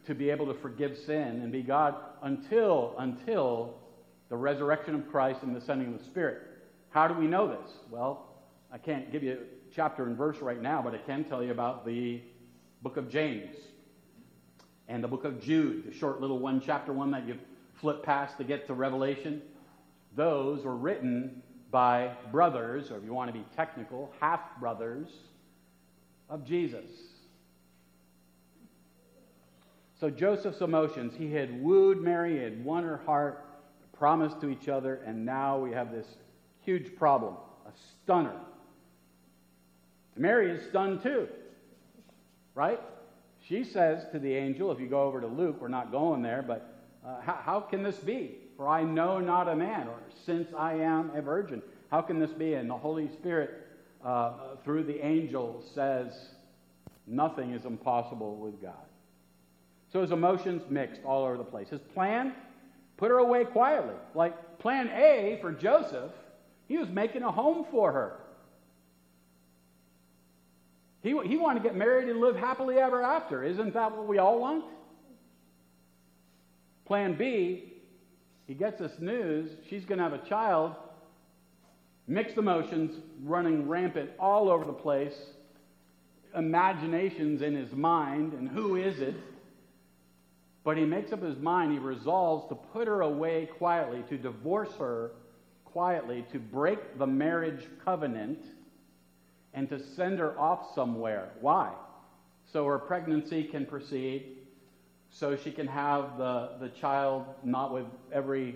to 0.06 0.16
be 0.16 0.30
able 0.30 0.46
to 0.46 0.54
forgive 0.54 0.98
sin 0.98 1.42
and 1.42 1.52
be 1.52 1.62
God 1.62 1.96
until, 2.24 2.96
until 2.98 3.76
the 4.30 4.38
resurrection 4.38 4.96
of 4.96 5.10
Christ 5.10 5.44
and 5.44 5.56
the 5.56 5.62
sending 5.62 5.94
of 5.94 6.00
the 6.00 6.06
Spirit. 6.06 6.44
How 6.90 7.08
do 7.08 7.14
we 7.14 7.28
know 7.28 7.48
this? 7.48 7.72
Well, 7.90 8.26
I 8.72 8.78
can't 8.78 9.12
give 9.12 9.24
you 9.24 9.34
a 9.34 9.74
chapter 9.74 10.06
and 10.06 10.18
verse 10.18 10.38
right 10.38 10.62
now, 10.62 10.82
but 10.82 10.94
I 10.94 10.98
can 11.00 11.24
tell 11.24 11.44
you 11.44 11.52
about 11.52 11.86
the 11.86 12.22
book 12.82 12.98
of 12.98 13.10
James 13.10 13.56
and 14.88 15.04
the 15.04 15.08
book 15.08 15.26
of 15.26 15.42
Jude, 15.42 15.86
the 15.86 15.94
short 15.94 16.22
little 16.22 16.40
one 16.40 16.62
chapter 16.62 16.94
one 16.94 17.12
that 17.12 17.28
you 17.28 17.38
flip 17.80 18.04
past 18.04 18.38
to 18.38 18.44
get 18.44 18.68
to 18.68 18.74
Revelation. 18.74 19.42
Those 20.16 20.64
were 20.64 20.76
written 20.76 21.42
by 21.72 22.12
brothers, 22.32 22.92
or 22.92 22.98
if 22.98 23.04
you 23.04 23.14
want 23.14 23.32
to 23.32 23.38
be 23.38 23.46
technical, 23.56 24.12
half 24.20 24.40
brothers 24.60 25.10
of 26.30 26.46
Jesus. 26.46 26.90
So 30.00 30.10
Joseph's 30.10 30.62
emotions, 30.62 31.14
he 31.18 31.32
had 31.32 31.62
wooed 31.62 32.02
Mary, 32.02 32.38
he 32.38 32.44
had 32.44 32.64
won 32.64 32.84
her 32.84 32.98
heart, 33.06 33.44
promised 33.98 34.40
to 34.42 34.50
each 34.50 34.70
other, 34.70 35.02
and 35.06 35.26
now 35.26 35.58
we 35.58 35.72
have 35.72 35.92
this 35.92 36.06
huge 36.62 36.96
problem, 36.96 37.36
a 37.66 37.72
stunner. 38.04 38.36
Mary 40.16 40.52
is 40.52 40.68
stunned 40.70 41.02
too, 41.02 41.28
right? 42.54 42.80
she 43.48 43.64
says 43.64 44.06
to 44.12 44.20
the 44.20 44.34
angel, 44.34 44.72
if 44.72 44.80
you 44.80 44.88
go 44.88 45.04
over 45.04 45.22
to 45.22 45.28
Luke, 45.28 45.62
we're 45.62 45.68
not 45.68 45.92
going 45.92 46.22
there, 46.22 46.44
but 46.46 46.77
uh, 47.08 47.22
how, 47.22 47.40
how 47.42 47.60
can 47.60 47.84
this 47.84 47.98
be? 47.98 48.36
For 48.58 48.68
I 48.68 48.84
know 48.84 49.20
not 49.20 49.48
a 49.48 49.56
man, 49.56 49.88
or 49.88 50.00
since 50.26 50.50
I 50.58 50.74
am 50.74 51.12
a 51.16 51.22
virgin. 51.22 51.62
How 51.90 52.02
can 52.02 52.20
this 52.20 52.32
be? 52.32 52.56
And 52.56 52.70
the 52.70 52.78
Holy 52.78 53.08
Spirit, 53.08 53.68
uh, 54.04 54.34
through 54.64 54.84
the 54.84 55.06
angel, 55.06 55.64
says, 55.74 56.14
Nothing 57.06 57.54
is 57.54 57.64
impossible 57.64 58.36
with 58.36 58.62
God. 58.62 58.74
So 59.94 60.02
his 60.02 60.12
emotions 60.12 60.64
mixed 60.70 61.02
all 61.06 61.24
over 61.24 61.38
the 61.38 61.46
place. 61.46 61.70
His 61.70 61.80
plan, 61.80 62.34
put 62.98 63.10
her 63.10 63.20
away 63.20 63.46
quietly. 63.46 63.96
Like 64.14 64.60
plan 64.60 64.90
A 64.90 65.38
for 65.40 65.54
Joseph, 65.54 66.12
he 66.68 66.78
was 66.78 66.90
making 66.90 67.24
a 67.24 67.32
home 67.32 67.66
for 67.72 67.94
her. 67.94 68.20
He, 71.02 71.12
he 71.26 71.38
wanted 71.38 71.64
to 71.64 71.70
get 71.70 71.78
married 71.78 72.10
and 72.10 72.20
live 72.20 72.36
happily 72.36 72.76
ever 72.76 73.02
after. 73.02 73.44
Isn't 73.44 73.74
that 73.76 73.96
what 73.96 74.08
we 74.08 74.18
all 74.18 74.42
want? 74.42 74.66
Plan 76.88 77.16
B, 77.18 77.74
he 78.48 78.54
gets 78.54 78.80
this 78.80 78.94
news 79.00 79.52
she's 79.70 79.84
going 79.84 79.98
to 79.98 80.06
have 80.06 80.14
a 80.14 80.26
child, 80.30 80.74
mixed 82.08 82.38
emotions 82.38 82.96
running 83.24 83.68
rampant 83.68 84.10
all 84.18 84.50
over 84.50 84.64
the 84.64 84.72
place, 84.72 85.14
imaginations 86.34 87.42
in 87.42 87.56
his 87.56 87.74
mind, 87.74 88.32
and 88.32 88.48
who 88.48 88.78
is 88.78 89.00
it? 89.02 89.16
But 90.64 90.78
he 90.78 90.86
makes 90.86 91.12
up 91.12 91.22
his 91.22 91.38
mind, 91.38 91.74
he 91.74 91.80
resolves 91.80 92.48
to 92.50 92.56
put 92.56 92.88
her 92.88 93.02
away 93.02 93.50
quietly, 93.58 94.04
to 94.08 94.18
divorce 94.18 94.72
her 94.80 95.12
quietly, 95.66 96.26
to 96.32 96.40
break 96.40 96.98
the 96.98 97.08
marriage 97.08 97.66
covenant, 97.84 98.40
and 99.54 99.68
to 99.70 99.86
send 99.96 100.20
her 100.20 100.40
off 100.40 100.74
somewhere. 100.74 101.32
Why? 101.42 101.74
So 102.54 102.66
her 102.66 102.80
pregnancy 102.80 103.44
can 103.44 103.66
proceed, 103.66 104.37
so 105.10 105.36
she 105.36 105.52
can 105.52 105.68
have 105.68 106.18
the, 106.18 106.52
the 106.60 106.70
child 106.70 107.26
not 107.44 107.74
with 107.74 107.86
every 108.12 108.56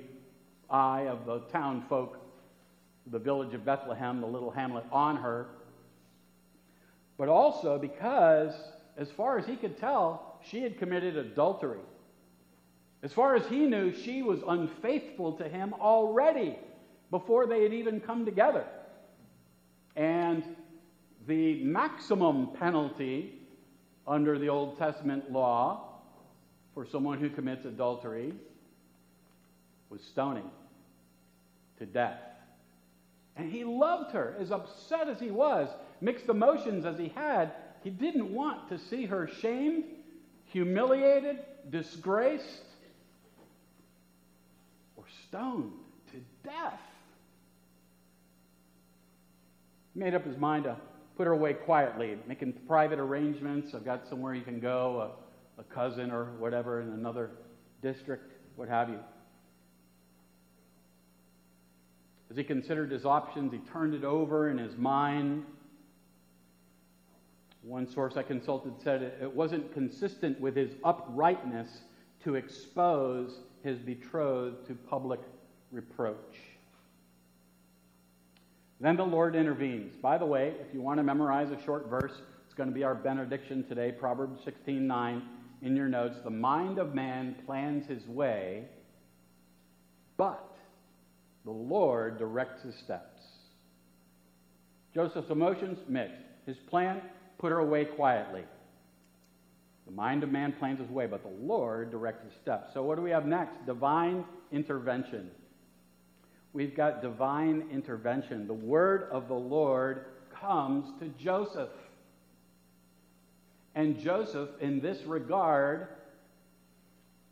eye 0.70 1.08
of 1.08 1.26
the 1.26 1.40
town 1.52 1.84
folk, 1.90 2.18
the 3.08 3.20
village 3.20 3.54
of 3.54 3.66
Bethlehem, 3.66 4.22
the 4.22 4.28
little 4.28 4.52
hamlet, 4.52 4.86
on 4.92 5.18
her, 5.18 5.48
but 7.18 7.30
also 7.30 7.78
because, 7.78 8.54
as 8.98 9.10
far 9.12 9.38
as 9.38 9.46
he 9.46 9.56
could 9.56 9.78
tell, 9.80 10.40
she 10.44 10.62
had 10.62 10.78
committed 10.78 11.18
adultery. 11.18 11.80
As 13.04 13.12
far 13.12 13.36
as 13.36 13.46
he 13.48 13.66
knew, 13.66 13.94
she 13.94 14.22
was 14.22 14.40
unfaithful 14.48 15.34
to 15.34 15.48
him 15.48 15.74
already 15.80 16.58
before 17.10 17.48
they 17.48 17.64
had 17.64 17.74
even 17.74 18.00
come 18.00 18.26
together. 18.26 18.66
And 19.96 20.44
the 21.28 21.64
maximum 21.64 22.48
penalty 22.54 23.40
under 24.08 24.40
the 24.40 24.50
Old 24.50 24.78
Testament 24.78 25.32
law 25.32 25.91
for 26.74 26.86
someone 26.86 27.20
who 27.20 27.30
commits 27.30 27.66
adultery 27.66 28.34
was 29.90 30.02
stoning 30.02 30.50
to 31.80 31.86
death. 31.86 32.22
And 33.36 33.52
he 33.52 33.64
loved 33.64 34.12
her, 34.14 34.36
as 34.40 34.52
upset 34.52 35.08
as 35.08 35.20
he 35.20 35.32
was, 35.32 35.70
mixed 36.00 36.28
emotions 36.30 36.86
as 36.86 36.98
he 36.98 37.10
had. 37.10 37.52
He 37.84 37.90
didn't 37.90 38.34
want 38.34 38.70
to 38.70 38.78
see 38.78 39.06
her 39.06 39.28
shamed, 39.28 39.86
humiliated, 40.46 41.40
disgraced, 41.70 42.66
or 44.96 45.04
stoned 45.28 45.72
to 46.12 46.18
death. 46.50 46.80
He 49.94 50.00
made 50.00 50.14
up 50.14 50.26
his 50.26 50.38
mind 50.38 50.66
to 50.66 50.78
put 51.18 51.26
her 51.28 51.34
away 51.34 51.54
quietly, 51.54 52.18
making 52.28 52.54
private 52.68 53.00
arrangements. 53.00 53.74
I've 53.74 53.86
got 53.86 54.08
somewhere 54.08 54.34
you 54.34 54.44
can 54.44 54.60
go, 54.60 55.02
a, 55.02 55.31
a 55.58 55.64
cousin 55.64 56.12
or 56.12 56.26
whatever 56.40 56.82
in 56.82 56.90
another 56.90 57.32
district, 57.82 58.34
what 58.56 58.70
have 58.70 58.90
you. 58.90 59.00
As 62.30 62.38
he 62.38 62.44
considered 62.44 62.92
his 62.92 63.06
options, 63.06 63.52
he 63.52 63.60
turned 63.74 63.94
it 63.94 64.06
over 64.06 64.50
in 64.50 64.58
his 64.58 64.78
mind. 64.78 65.44
One 67.62 67.86
source 67.86 68.16
I 68.16 68.24
consulted 68.24 68.74
said 68.82 69.02
it 69.02 69.36
wasn't 69.36 69.74
consistent 69.74 70.40
with 70.40 70.56
his 70.56 70.72
uprightness 70.84 71.82
to 72.24 72.36
expose 72.36 73.40
his 73.64 73.78
betrothed 73.80 74.66
to 74.68 74.76
public 74.76 75.20
reproach. 75.72 76.38
Then 78.80 78.96
the 78.96 79.06
Lord 79.06 79.36
intervenes. 79.36 79.96
By 79.98 80.18
the 80.18 80.26
way, 80.26 80.56
if 80.60 80.74
you 80.74 80.82
want 80.82 80.98
to 80.98 81.04
memorize 81.04 81.52
a 81.52 81.62
short 81.64 81.88
verse, 81.88 82.14
it's 82.46 82.54
going 82.54 82.70
to 82.70 82.74
be 82.74 82.84
our 82.84 82.96
benediction 82.96 83.64
today, 83.68 83.92
Proverbs 83.92 84.42
16:9 84.46 85.22
in 85.62 85.76
your 85.76 85.88
notes. 85.88 86.16
The 86.24 86.30
mind 86.30 86.78
of 86.78 86.94
man 86.94 87.36
plans 87.46 87.88
his 87.88 88.06
way, 88.08 88.66
but 90.18 90.56
the 91.46 91.52
Lord 91.52 92.18
directs 92.18 92.64
his 92.64 92.76
steps. 92.76 93.22
Joseph's 94.94 95.30
emotions 95.30 95.80
mixed. 95.88 96.22
His 96.46 96.58
plan 96.70 97.02
put 97.38 97.52
her 97.52 97.60
away 97.60 97.86
quietly. 97.86 98.44
The 99.86 99.92
mind 99.92 100.24
of 100.24 100.32
man 100.32 100.54
plans 100.54 100.80
his 100.80 100.90
way, 100.90 101.08
but 101.08 101.24
the 101.24 101.46
Lord 101.46 101.92
directs 101.92 102.24
his 102.24 102.34
steps. 102.42 102.74
So 102.74 102.84
what 102.84 102.96
do 102.96 103.02
we 103.02 103.12
have 103.12 103.26
next? 103.26 103.66
Divine 103.66 104.26
intervention 104.52 105.32
we've 106.54 106.76
got 106.76 107.02
divine 107.02 107.66
intervention. 107.72 108.48
The 108.48 108.54
word 108.54 109.08
of 109.12 109.28
the 109.28 109.34
Lord 109.34 110.06
comes 110.40 110.86
to 111.00 111.08
Joseph. 111.24 111.70
And 113.76 114.00
Joseph, 114.00 114.50
in 114.60 114.82
this 114.82 115.02
regard, 115.04 115.88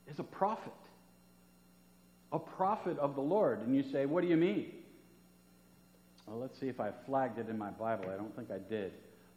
is 0.10 0.20
a 0.20 0.24
prophet. 0.24 0.74
A 2.32 2.40
prophet 2.40 2.98
of 3.00 3.16
the 3.16 3.22
Lord. 3.22 3.60
And 3.60 3.76
you 3.76 3.84
say, 3.84 4.06
what 4.06 4.22
do 4.22 4.28
you 4.28 4.38
mean? 4.38 4.72
Well, 6.26 6.40
let's 6.40 6.60
see 6.60 6.68
if 6.68 6.80
I 6.80 6.92
flagged 7.06 7.40
it 7.40 7.50
in 7.50 7.58
my 7.58 7.72
Bible. 7.72 8.06
I 8.14 8.16
don't 8.16 8.36
think 8.36 8.52
I 8.52 8.60
did. 8.70 8.94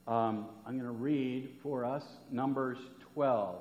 Um, 0.07 0.47
I'm 0.67 0.75
going 0.79 0.85
to 0.85 0.91
read 0.91 1.49
for 1.63 1.85
us 1.85 2.05
Numbers 2.31 2.79
12. 3.15 3.57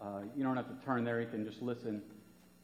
Uh, 0.00 0.20
you 0.36 0.42
don't 0.42 0.56
have 0.56 0.68
to 0.68 0.86
turn 0.86 1.04
there, 1.04 1.20
you 1.20 1.26
can 1.26 1.44
just 1.44 1.60
listen 1.62 2.02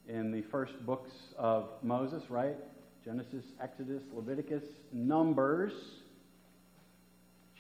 in 0.09 0.31
the 0.31 0.43
first 0.43 0.75
books 0.87 1.11
of 1.37 1.69
Moses, 1.83 2.23
right? 2.29 2.57
Genesis, 3.05 3.45
Exodus, 3.61 4.03
Leviticus, 4.15 4.63
Numbers, 4.93 5.73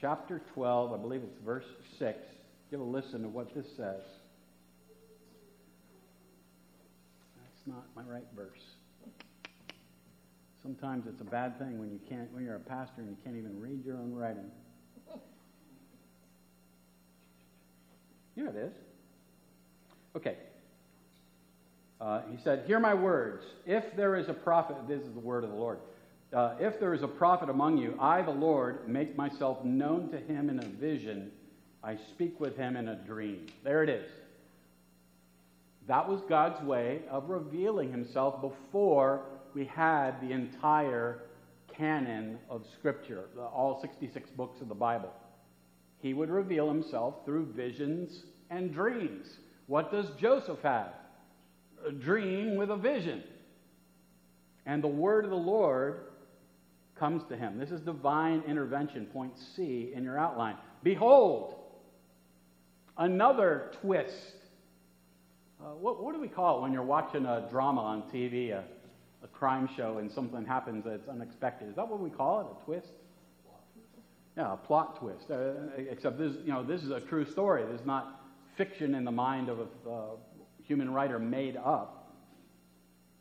chapter 0.04 0.42
12, 0.52 0.92
I 0.92 0.96
believe 0.98 1.22
it's 1.22 1.38
verse 1.42 1.64
6. 1.98 2.18
Give 2.70 2.78
a 2.78 2.84
listen 2.84 3.22
to 3.22 3.28
what 3.28 3.54
this 3.54 3.64
says. 3.74 4.02
That's 7.38 7.66
not 7.66 7.86
my 7.96 8.02
right 8.02 8.26
verse. 8.36 8.60
Sometimes 10.62 11.06
it's 11.06 11.22
a 11.22 11.24
bad 11.24 11.58
thing 11.58 11.78
when 11.78 11.90
you 11.90 11.98
can't 12.06 12.30
when 12.34 12.44
you're 12.44 12.56
a 12.56 12.60
pastor 12.60 13.00
and 13.00 13.08
you 13.08 13.16
can't 13.24 13.36
even 13.36 13.58
read 13.58 13.82
your 13.82 13.96
own 13.96 14.12
writing. 14.14 14.50
Here 18.34 18.48
it 18.48 18.56
is. 18.56 18.74
Okay, 20.14 20.36
uh, 21.98 22.20
he 22.30 22.36
said, 22.44 22.64
Hear 22.66 22.78
my 22.78 22.92
words. 22.92 23.42
If 23.64 23.96
there 23.96 24.16
is 24.16 24.28
a 24.28 24.34
prophet, 24.34 24.76
this 24.86 25.00
is 25.00 25.14
the 25.14 25.20
word 25.20 25.44
of 25.44 25.50
the 25.50 25.56
Lord. 25.56 25.78
Uh, 26.34 26.54
if 26.58 26.80
there 26.80 26.94
is 26.94 27.02
a 27.02 27.08
prophet 27.08 27.48
among 27.48 27.78
you, 27.78 27.96
I, 28.00 28.22
the 28.22 28.30
Lord, 28.30 28.88
make 28.88 29.16
myself 29.16 29.64
known 29.64 30.10
to 30.10 30.18
him 30.18 30.50
in 30.50 30.58
a 30.58 30.66
vision. 30.66 31.30
I 31.82 31.96
speak 32.12 32.40
with 32.40 32.56
him 32.56 32.76
in 32.76 32.88
a 32.88 32.96
dream. 32.96 33.46
There 33.62 33.82
it 33.82 33.88
is. 33.88 34.10
That 35.86 36.08
was 36.08 36.20
God's 36.28 36.60
way 36.64 37.02
of 37.10 37.28
revealing 37.28 37.90
himself 37.90 38.40
before 38.40 39.26
we 39.54 39.66
had 39.66 40.20
the 40.20 40.32
entire 40.32 41.22
canon 41.76 42.38
of 42.50 42.64
Scripture, 42.78 43.26
all 43.38 43.80
66 43.80 44.30
books 44.30 44.60
of 44.60 44.68
the 44.68 44.74
Bible. 44.74 45.12
He 46.00 46.14
would 46.14 46.30
reveal 46.30 46.68
himself 46.68 47.24
through 47.24 47.52
visions 47.52 48.24
and 48.50 48.72
dreams. 48.72 49.38
What 49.66 49.92
does 49.92 50.06
Joseph 50.18 50.60
have? 50.62 50.94
a 51.86 51.92
dream 51.92 52.56
with 52.56 52.70
a 52.70 52.76
vision. 52.76 53.22
And 54.66 54.82
the 54.82 54.88
word 54.88 55.24
of 55.24 55.30
the 55.30 55.36
Lord 55.36 56.00
comes 56.98 57.22
to 57.28 57.36
him. 57.36 57.58
This 57.58 57.70
is 57.70 57.80
divine 57.80 58.42
intervention, 58.46 59.06
point 59.06 59.32
C 59.56 59.92
in 59.94 60.04
your 60.04 60.18
outline. 60.18 60.56
Behold, 60.82 61.56
another 62.96 63.72
twist. 63.80 64.14
Uh, 65.60 65.68
what, 65.74 66.02
what, 66.02 66.14
do 66.14 66.20
we 66.20 66.28
call 66.28 66.58
it 66.58 66.62
when 66.62 66.72
you're 66.72 66.82
watching 66.82 67.26
a 67.26 67.46
drama 67.50 67.80
on 67.80 68.02
TV, 68.02 68.50
a, 68.52 68.64
a 69.22 69.28
crime 69.28 69.68
show, 69.76 69.98
and 69.98 70.10
something 70.10 70.44
happens 70.44 70.84
that's 70.84 71.08
unexpected? 71.08 71.68
Is 71.68 71.76
that 71.76 71.88
what 71.88 72.00
we 72.00 72.10
call 72.10 72.40
it, 72.40 72.46
a 72.60 72.64
twist? 72.64 72.92
Yeah, 74.36 74.52
a 74.52 74.56
plot 74.56 74.98
twist. 74.98 75.30
Uh, 75.30 75.52
except 75.76 76.18
this, 76.18 76.34
you 76.44 76.52
know, 76.52 76.64
this 76.64 76.82
is 76.82 76.90
a 76.90 77.00
true 77.00 77.24
story. 77.24 77.64
This 77.70 77.80
is 77.80 77.86
not 77.86 78.22
fiction 78.56 78.94
in 78.94 79.04
the 79.04 79.12
mind 79.12 79.48
of 79.48 79.60
a, 79.60 79.90
uh, 79.90 80.02
human 80.62 80.92
writer 80.92 81.18
made 81.18 81.56
up. 81.56 82.12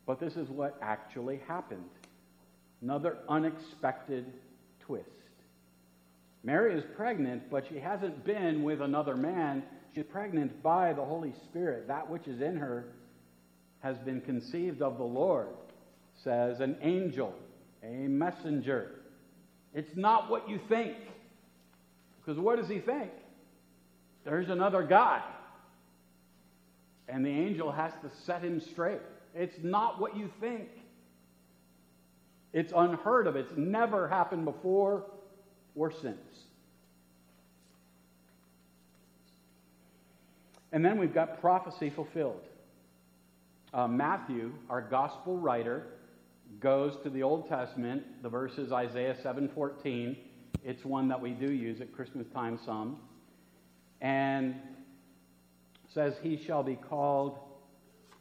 But 0.06 0.20
this 0.20 0.36
is 0.36 0.48
what 0.48 0.76
actually 0.82 1.40
happened. 1.46 1.84
Another 2.84 3.16
unexpected 3.30 4.26
twist. 4.80 5.08
Mary 6.42 6.74
is 6.74 6.84
pregnant, 6.96 7.50
but 7.50 7.64
she 7.66 7.78
hasn't 7.78 8.26
been 8.26 8.62
with 8.62 8.82
another 8.82 9.16
man. 9.16 9.62
She's 9.94 10.04
pregnant 10.04 10.62
by 10.62 10.92
the 10.92 11.02
Holy 11.02 11.32
Spirit. 11.44 11.88
That 11.88 12.10
which 12.10 12.28
is 12.28 12.42
in 12.42 12.58
her 12.58 12.84
has 13.80 13.96
been 14.04 14.20
conceived 14.20 14.82
of 14.82 14.98
the 14.98 15.04
Lord, 15.04 15.48
says 16.22 16.60
an 16.60 16.76
angel, 16.82 17.34
a 17.82 18.06
messenger. 18.06 18.90
It's 19.72 19.96
not 19.96 20.30
what 20.30 20.46
you 20.46 20.60
think. 20.68 20.94
Because 22.20 22.38
what 22.38 22.58
does 22.58 22.68
he 22.68 22.80
think? 22.80 23.10
There's 24.26 24.50
another 24.50 24.82
guy. 24.82 25.22
And 27.08 27.24
the 27.24 27.30
angel 27.30 27.72
has 27.72 27.92
to 28.02 28.10
set 28.26 28.42
him 28.42 28.60
straight. 28.60 29.00
It's 29.34 29.56
not 29.62 29.98
what 29.98 30.14
you 30.18 30.30
think. 30.38 30.68
It's 32.54 32.72
unheard 32.74 33.26
of. 33.26 33.34
It's 33.34 33.52
never 33.56 34.08
happened 34.08 34.44
before 34.44 35.04
or 35.74 35.90
since. 35.90 36.16
And 40.72 40.84
then 40.84 40.98
we've 40.98 41.12
got 41.12 41.40
prophecy 41.40 41.90
fulfilled. 41.90 42.42
Uh, 43.72 43.88
Matthew, 43.88 44.52
our 44.70 44.80
gospel 44.80 45.36
writer, 45.36 45.86
goes 46.60 46.96
to 47.02 47.10
the 47.10 47.24
Old 47.24 47.48
Testament, 47.48 48.22
the 48.22 48.28
verses 48.28 48.70
Isaiah 48.70 49.16
7:14. 49.22 50.16
It's 50.64 50.84
one 50.84 51.08
that 51.08 51.20
we 51.20 51.32
do 51.32 51.50
use 51.50 51.80
at 51.80 51.92
Christmas 51.92 52.28
time 52.28 52.58
some. 52.64 53.00
And 54.00 54.54
says 55.92 56.14
he 56.22 56.36
shall 56.36 56.62
be 56.62 56.76
called 56.76 57.38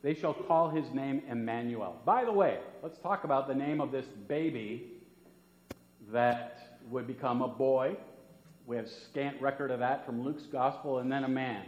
they 0.03 0.13
shall 0.13 0.33
call 0.33 0.69
his 0.69 0.85
name 0.93 1.23
Emmanuel. 1.29 1.95
By 2.05 2.25
the 2.25 2.31
way, 2.31 2.59
let's 2.83 2.97
talk 2.99 3.23
about 3.23 3.47
the 3.47 3.55
name 3.55 3.79
of 3.79 3.91
this 3.91 4.05
baby 4.27 4.91
that 6.11 6.57
would 6.91 7.07
become 7.07 7.41
a 7.41 7.47
boy. 7.47 7.95
We 8.67 8.75
have 8.75 8.87
scant 9.09 9.41
record 9.41 9.71
of 9.71 9.79
that 9.79 10.05
from 10.05 10.23
Luke's 10.23 10.43
gospel, 10.43 10.99
and 10.99 11.09
then 11.09 11.23
a 11.23 11.29
man. 11.29 11.63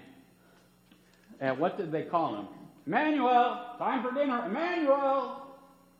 And 1.40 1.58
what 1.60 1.78
did 1.78 1.92
they 1.92 2.04
call 2.04 2.36
him? 2.36 2.48
Emmanuel, 2.86 3.76
time 3.78 4.04
for 4.04 4.14
dinner. 4.14 4.46
Emmanuel, 4.46 5.42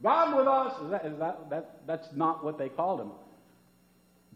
God 0.04 0.38
with 0.38 0.48
us. 0.48 0.82
Is 0.84 0.92
that, 0.92 1.06
is 1.06 1.20
that, 1.20 1.50
that, 1.50 1.80
that's 1.88 2.08
not 2.16 2.44
what 2.44 2.58
they 2.58 2.70
called 2.70 3.00
him. 3.00 3.12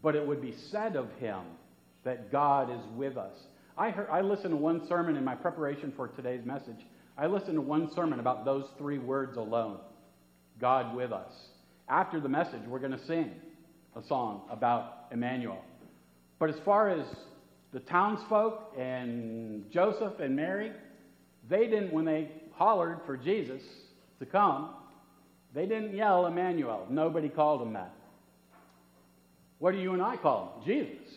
But 0.02 0.16
it 0.16 0.26
would 0.26 0.42
be 0.42 0.56
said 0.72 0.96
of 0.96 1.10
him 1.20 1.42
that 2.06 2.32
God 2.32 2.72
is 2.72 2.82
with 2.96 3.18
us. 3.18 3.34
I, 3.78 3.92
heard, 3.92 4.08
I 4.10 4.22
listened 4.22 4.52
to 4.52 4.58
one 4.58 4.88
sermon 4.88 5.18
in 5.18 5.24
my 5.24 5.36
preparation 5.36 5.94
for 5.96 6.08
today's 6.08 6.46
message. 6.46 6.86
I 7.20 7.26
listened 7.26 7.56
to 7.56 7.62
one 7.62 7.94
sermon 7.94 8.22
about 8.22 8.46
those 8.46 8.64
three 8.78 8.98
words 8.98 9.36
alone 9.36 9.80
God 10.58 10.96
with 10.96 11.12
us. 11.12 11.32
After 11.90 12.22
the 12.22 12.30
message, 12.30 12.62
we're 12.66 12.80
going 12.80 12.98
to 12.98 13.06
sing 13.08 13.32
a 13.94 14.02
song 14.08 14.44
about 14.50 15.08
Emmanuel. 15.12 15.62
But 16.40 16.50
as 16.50 16.56
far 16.64 16.90
as 16.90 17.06
the 17.74 17.82
townsfolk 17.82 18.74
and 18.78 19.70
Joseph 19.70 20.20
and 20.22 20.34
Mary, 20.34 20.72
they 21.50 21.68
didn't, 21.68 21.92
when 21.92 22.06
they 22.06 22.30
hollered 22.54 23.00
for 23.06 23.18
Jesus 23.18 23.62
to 24.20 24.26
come, 24.26 24.70
they 25.54 25.66
didn't 25.66 25.94
yell 25.94 26.26
Emmanuel. 26.26 26.88
Nobody 26.90 27.28
called 27.28 27.62
him 27.62 27.74
that. 27.74 27.94
What 29.58 29.74
do 29.74 29.80
you 29.80 29.92
and 29.92 30.02
I 30.02 30.16
call 30.16 30.62
him? 30.66 30.66
Jesus. 30.66 31.14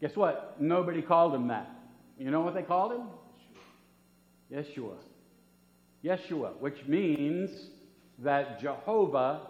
Guess 0.00 0.16
what? 0.16 0.60
Nobody 0.60 1.02
called 1.02 1.34
him 1.34 1.46
that. 1.48 1.70
You 2.18 2.32
know 2.32 2.40
what 2.40 2.54
they 2.54 2.62
called 2.62 2.92
him? 2.92 3.02
Yeshua. 4.52 4.96
Yeshua, 6.04 6.58
which 6.60 6.86
means 6.86 7.50
that 8.20 8.60
Jehovah 8.60 9.42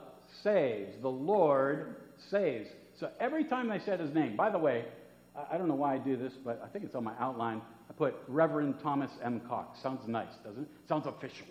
saves. 0.42 0.94
The 1.00 1.08
Lord 1.08 1.96
saves. 2.30 2.68
So 2.98 3.10
every 3.20 3.44
time 3.44 3.68
they 3.68 3.78
said 3.78 4.00
his 4.00 4.12
name, 4.14 4.36
by 4.36 4.50
the 4.50 4.58
way, 4.58 4.84
I 5.50 5.56
don't 5.56 5.68
know 5.68 5.74
why 5.74 5.94
I 5.94 5.98
do 5.98 6.16
this, 6.16 6.32
but 6.44 6.60
I 6.64 6.68
think 6.68 6.84
it's 6.84 6.94
on 6.94 7.04
my 7.04 7.14
outline. 7.20 7.62
I 7.88 7.92
put 7.92 8.16
Reverend 8.26 8.80
Thomas 8.82 9.10
M. 9.22 9.40
Cox. 9.48 9.80
Sounds 9.80 10.06
nice, 10.08 10.32
doesn't 10.44 10.62
it? 10.62 10.68
Sounds 10.88 11.06
official. 11.06 11.46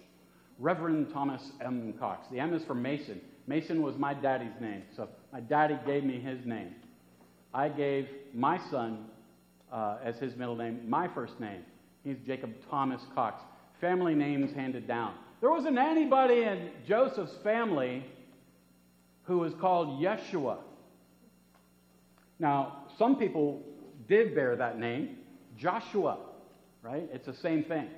Reverend 0.60 1.14
Thomas 1.14 1.52
M. 1.62 1.94
Cox. 2.00 2.28
The 2.30 2.40
M 2.40 2.54
is 2.54 2.64
for 2.66 2.76
Mason. 2.76 3.22
Mason 3.48 3.82
was 3.82 3.96
my 3.98 4.14
daddy's 4.14 4.60
name. 4.60 4.84
So 4.96 5.08
my 5.32 5.40
daddy 5.40 5.78
gave 5.86 6.04
me 6.04 6.20
his 6.20 6.46
name. 6.46 6.76
I 7.54 7.70
gave 7.70 8.10
my 8.34 8.60
son 8.70 9.06
uh, 9.72 9.98
as 10.04 10.18
his 10.18 10.36
middle 10.36 10.56
name 10.56 10.82
my 10.88 11.08
first 11.08 11.40
name. 11.40 11.64
He's 12.08 12.20
Jacob 12.26 12.54
Thomas 12.70 13.02
Cox. 13.14 13.44
Family 13.82 14.16
names 14.16 14.54
handed 14.54 14.88
down. 14.88 15.14
There 15.42 15.52
wasn't 15.52 15.78
anybody 15.78 16.44
in 16.44 16.70
Joseph's 16.88 17.36
family 17.44 18.06
who 19.24 19.40
was 19.40 19.54
called 19.56 20.02
Yeshua. 20.02 20.60
Now, 22.40 22.86
some 22.98 23.18
people 23.18 23.62
did 24.08 24.34
bear 24.34 24.56
that 24.56 24.80
name, 24.80 25.18
Joshua, 25.58 26.18
right? 26.82 27.10
It's 27.12 27.26
the 27.26 27.36
same 27.36 27.66
thing. 27.66 27.90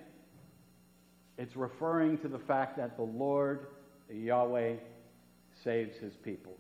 It's 1.38 1.56
referring 1.56 2.18
to 2.20 2.28
the 2.28 2.40
fact 2.40 2.78
that 2.78 2.98
the 2.98 3.04
Lord, 3.04 3.68
Yahweh, 4.12 4.78
saves 5.64 5.96
his 5.98 6.14
people. 6.16 6.58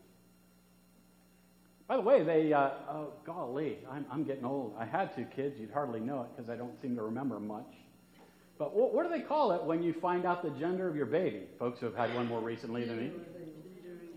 By 1.90 1.96
the 1.96 2.04
way, 2.04 2.22
they, 2.22 2.54
uh, 2.54 2.70
oh, 2.88 3.14
golly, 3.26 3.80
I'm, 3.92 4.06
I'm 4.12 4.24
getting 4.24 4.46
old. 4.46 4.76
I 4.78 4.86
had 4.86 5.16
two 5.16 5.26
kids. 5.36 5.60
You'd 5.60 5.72
hardly 5.72 6.00
know 6.00 6.22
it 6.22 6.28
because 6.38 6.48
I 6.48 6.56
don't 6.56 6.80
seem 6.84 6.96
to 6.96 7.02
remember 7.02 7.40
much. 7.40 7.66
But 8.60 8.76
what, 8.76 8.94
what, 8.94 9.04
do 9.04 9.10
they 9.10 9.26
call 9.26 9.54
it 9.54 9.64
when 9.64 9.82
you 9.82 9.94
find 10.00 10.24
out 10.24 10.44
the 10.44 10.52
gender 10.52 10.88
of 10.88 10.96
your 10.96 11.08
baby? 11.08 11.46
Folks 11.58 11.80
who 11.80 11.88
have 11.88 11.96
had 11.96 12.14
one 12.14 12.28
more 12.28 12.42
recently 12.42 12.86
than 12.86 12.98
me. 12.98 13.12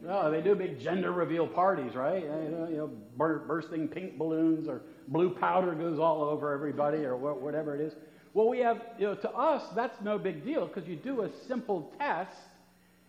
Oh, 0.07 0.31
they 0.31 0.43
do 0.43 0.55
big 0.55 0.81
gender 0.81 1.13
reveal 1.13 1.47
parties, 1.47 1.95
right? 1.95 2.25
You 2.25 2.77
know, 2.77 2.91
bursting 3.17 3.89
pink 3.89 4.19
balloons 4.19 4.69
or 4.69 4.83
blue 5.09 5.31
powder 5.31 5.73
goes 5.75 5.99
all 5.99 6.25
over 6.25 6.53
everybody 6.53 7.05
or 7.07 7.17
whatever 7.17 7.75
it 7.75 7.81
is. 7.81 7.95
Well, 8.35 8.49
we 8.49 8.59
have, 8.59 8.83
you 8.99 9.07
know, 9.07 9.15
to 9.15 9.31
us, 9.31 9.63
that's 9.75 9.99
no 10.03 10.19
big 10.19 10.45
deal 10.45 10.67
because 10.67 10.87
you 10.87 10.97
do 10.97 11.23
a 11.23 11.31
simple 11.49 11.95
test 11.99 12.37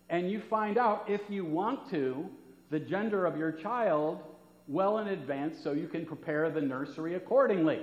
and 0.08 0.30
you 0.30 0.40
find 0.48 0.78
out 0.78 1.04
if 1.06 1.20
you 1.28 1.44
want 1.44 1.90
to 1.90 2.26
the 2.70 2.80
gender 2.80 3.26
of 3.26 3.36
your 3.36 3.52
child 3.52 4.20
well 4.66 4.98
in 4.98 5.08
advance 5.08 5.56
so 5.62 5.72
you 5.72 5.88
can 5.88 6.06
prepare 6.06 6.50
the 6.50 6.60
nursery 6.60 7.14
accordingly. 7.14 7.80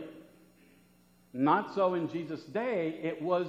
Not 1.33 1.73
so 1.75 1.93
in 1.93 2.09
Jesus' 2.09 2.43
day. 2.43 2.99
It 3.03 3.21
was 3.21 3.47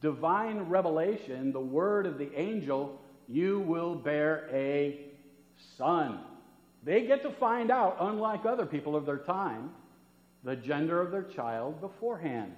divine 0.00 0.60
revelation, 0.68 1.52
the 1.52 1.60
word 1.60 2.06
of 2.06 2.18
the 2.18 2.32
angel, 2.38 3.00
you 3.28 3.60
will 3.60 3.94
bear 3.94 4.48
a 4.52 4.98
son. 5.78 6.20
They 6.84 7.06
get 7.06 7.22
to 7.22 7.30
find 7.30 7.70
out, 7.70 7.96
unlike 8.00 8.44
other 8.44 8.66
people 8.66 8.96
of 8.96 9.06
their 9.06 9.18
time, 9.18 9.70
the 10.42 10.56
gender 10.56 11.00
of 11.00 11.12
their 11.12 11.22
child 11.22 11.80
beforehand. 11.80 12.52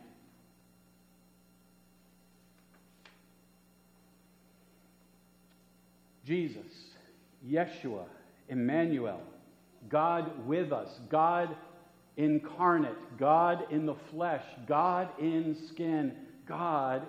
Jesus, 6.24 6.62
Yeshua, 7.46 8.06
Emmanuel, 8.48 9.20
God 9.88 10.46
with 10.46 10.72
us, 10.72 10.88
God 11.10 11.54
incarnate, 12.16 13.18
God 13.18 13.66
in 13.70 13.86
the 13.86 13.96
flesh, 14.10 14.44
God 14.66 15.08
in 15.18 15.56
skin, 15.68 16.14
God 16.46 17.02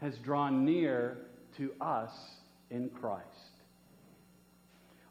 has 0.00 0.16
drawn 0.18 0.64
near 0.64 1.18
to 1.56 1.72
us 1.80 2.10
in 2.70 2.88
Christ. 2.90 3.24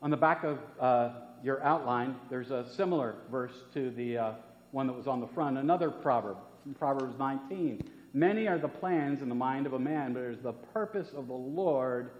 On 0.01 0.09
the 0.09 0.17
back 0.17 0.43
of 0.43 0.59
uh, 0.79 1.09
your 1.43 1.63
outline, 1.63 2.15
there's 2.29 2.51
a 2.51 2.65
similar 2.75 3.15
verse 3.31 3.53
to 3.73 3.91
the 3.91 4.17
uh, 4.17 4.31
one 4.71 4.87
that 4.87 4.93
was 4.93 5.07
on 5.07 5.19
the 5.19 5.27
front, 5.27 5.57
another 5.57 5.89
proverb, 5.89 6.37
Proverbs 6.77 7.15
19. 7.17 7.81
Many 8.13 8.47
are 8.47 8.57
the 8.57 8.67
plans 8.67 9.21
in 9.21 9.29
the 9.29 9.35
mind 9.35 9.65
of 9.65 9.73
a 9.73 9.79
man, 9.79 10.13
but 10.13 10.21
it 10.21 10.35
is 10.35 10.43
the 10.43 10.53
purpose 10.53 11.09
of 11.15 11.27
the 11.27 11.33
Lord 11.33 12.11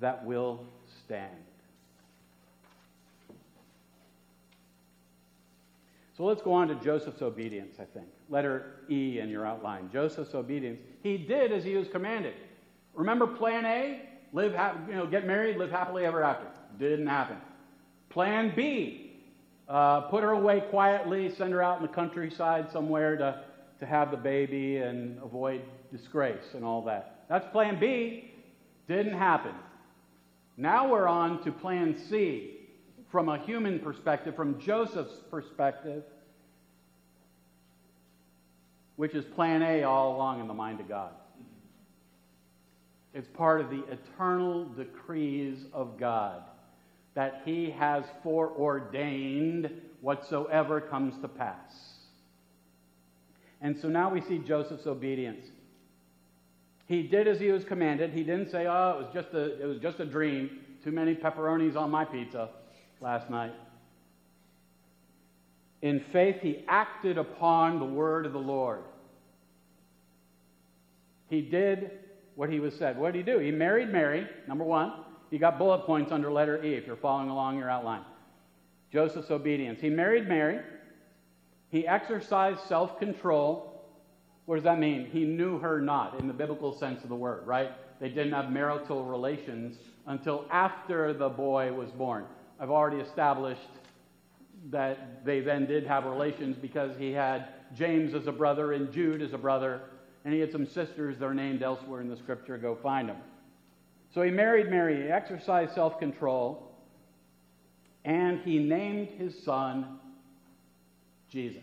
that 0.00 0.24
will 0.24 0.64
stand. 1.04 1.30
So 6.20 6.26
let's 6.26 6.42
go 6.42 6.52
on 6.52 6.68
to 6.68 6.74
Joseph's 6.74 7.22
obedience, 7.22 7.76
I 7.80 7.86
think. 7.86 8.06
Letter 8.28 8.82
E 8.90 9.20
in 9.20 9.30
your 9.30 9.46
outline. 9.46 9.88
Joseph's 9.90 10.34
obedience. 10.34 10.78
He 11.02 11.16
did 11.16 11.50
as 11.50 11.64
he 11.64 11.76
was 11.76 11.88
commanded. 11.88 12.34
Remember 12.92 13.26
plan 13.26 13.64
A? 13.64 14.02
Live, 14.34 14.52
you 14.86 14.96
know, 14.96 15.06
get 15.06 15.26
married, 15.26 15.56
live 15.56 15.70
happily 15.70 16.04
ever 16.04 16.22
after. 16.22 16.44
Didn't 16.78 17.06
happen. 17.06 17.38
Plan 18.10 18.52
B. 18.54 19.18
Uh, 19.66 20.02
put 20.02 20.22
her 20.22 20.32
away 20.32 20.60
quietly, 20.68 21.34
send 21.34 21.54
her 21.54 21.62
out 21.62 21.80
in 21.80 21.86
the 21.86 21.92
countryside 21.92 22.70
somewhere 22.70 23.16
to, 23.16 23.42
to 23.78 23.86
have 23.86 24.10
the 24.10 24.18
baby 24.18 24.76
and 24.76 25.18
avoid 25.22 25.62
disgrace 25.90 26.52
and 26.52 26.62
all 26.62 26.82
that. 26.82 27.24
That's 27.30 27.50
plan 27.50 27.80
B. 27.80 28.30
Didn't 28.88 29.16
happen. 29.16 29.54
Now 30.58 30.86
we're 30.86 31.08
on 31.08 31.42
to 31.44 31.50
plan 31.50 31.96
C 32.10 32.59
from 33.10 33.28
a 33.28 33.38
human 33.38 33.80
perspective, 33.80 34.36
from 34.36 34.60
Joseph's 34.60 35.14
perspective, 35.30 36.04
which 38.96 39.14
is 39.14 39.24
plan 39.24 39.62
A 39.62 39.82
all 39.82 40.14
along 40.14 40.40
in 40.40 40.46
the 40.46 40.54
mind 40.54 40.80
of 40.80 40.88
God. 40.88 41.12
It's 43.12 43.28
part 43.28 43.60
of 43.60 43.70
the 43.70 43.82
eternal 43.90 44.64
decrees 44.64 45.64
of 45.72 45.98
God 45.98 46.42
that 47.14 47.42
He 47.44 47.70
has 47.70 48.04
foreordained 48.22 49.70
whatsoever 50.00 50.80
comes 50.80 51.20
to 51.22 51.28
pass. 51.28 51.72
And 53.60 53.76
so 53.76 53.88
now 53.88 54.08
we 54.10 54.20
see 54.20 54.38
Joseph's 54.38 54.86
obedience. 54.86 55.44
He 56.86 57.02
did 57.02 57.26
as 57.26 57.38
he 57.38 57.50
was 57.50 57.64
commanded. 57.64 58.12
He 58.12 58.22
didn't 58.22 58.50
say, 58.50 58.66
"Oh, 58.66 58.98
it 58.98 59.04
was 59.04 59.14
just 59.14 59.34
a 59.34 59.60
it 59.60 59.66
was 59.66 59.78
just 59.78 60.00
a 60.00 60.06
dream. 60.06 60.60
Too 60.82 60.92
many 60.92 61.14
pepperonis 61.14 61.76
on 61.76 61.90
my 61.90 62.04
pizza 62.04 62.50
last 63.00 63.30
night." 63.30 63.52
In 65.82 66.00
faith, 66.12 66.40
he 66.40 66.64
acted 66.68 67.16
upon 67.16 67.78
the 67.78 67.86
word 67.86 68.26
of 68.26 68.32
the 68.32 68.38
Lord. 68.38 68.82
He 71.28 71.40
did 71.40 71.92
what 72.34 72.50
he 72.50 72.60
was 72.60 72.74
said. 72.74 72.98
What 72.98 73.12
did 73.12 73.24
he 73.26 73.32
do? 73.32 73.38
He 73.38 73.50
married 73.50 73.88
Mary, 73.88 74.26
number 74.46 74.64
one. 74.64 74.92
You 75.30 75.38
got 75.38 75.58
bullet 75.58 75.86
points 75.86 76.10
under 76.10 76.30
letter 76.30 76.62
E 76.64 76.74
if 76.74 76.86
you're 76.86 76.96
following 76.96 77.30
along 77.30 77.56
your 77.56 77.70
outline. 77.70 78.04
Joseph's 78.92 79.30
obedience. 79.30 79.80
He 79.80 79.88
married 79.88 80.28
Mary. 80.28 80.60
He 81.70 81.86
exercised 81.86 82.60
self 82.62 82.98
control. 82.98 83.84
What 84.46 84.56
does 84.56 84.64
that 84.64 84.80
mean? 84.80 85.06
He 85.06 85.24
knew 85.24 85.58
her 85.58 85.80
not 85.80 86.18
in 86.18 86.26
the 86.26 86.34
biblical 86.34 86.76
sense 86.76 87.02
of 87.04 87.08
the 87.08 87.14
word, 87.14 87.46
right? 87.46 87.70
They 88.00 88.08
didn't 88.08 88.32
have 88.32 88.50
marital 88.50 89.04
relations 89.04 89.76
until 90.06 90.44
after 90.50 91.12
the 91.12 91.28
boy 91.28 91.72
was 91.72 91.90
born. 91.92 92.24
I've 92.60 92.70
already 92.70 92.98
established 92.98 93.60
that 94.70 95.24
they 95.24 95.40
then 95.40 95.64
did 95.64 95.86
have 95.86 96.04
relations 96.04 96.56
because 96.56 96.94
he 96.98 97.12
had 97.12 97.48
James 97.74 98.12
as 98.14 98.26
a 98.26 98.32
brother 98.32 98.74
and 98.74 98.92
Jude 98.92 99.22
as 99.22 99.32
a 99.32 99.38
brother, 99.38 99.80
and 100.24 100.34
he 100.34 100.40
had 100.40 100.52
some 100.52 100.66
sisters. 100.66 101.16
They're 101.18 101.32
named 101.32 101.62
elsewhere 101.62 102.02
in 102.02 102.08
the 102.10 102.16
scripture. 102.16 102.58
Go 102.58 102.74
find 102.74 103.08
them. 103.08 103.16
So 104.12 104.22
he 104.22 104.30
married 104.30 104.68
Mary, 104.68 105.04
he 105.04 105.08
exercised 105.08 105.74
self 105.74 105.98
control, 105.98 106.70
and 108.04 108.40
he 108.40 108.58
named 108.58 109.08
his 109.08 109.42
son 109.42 109.98
Jesus 111.30 111.62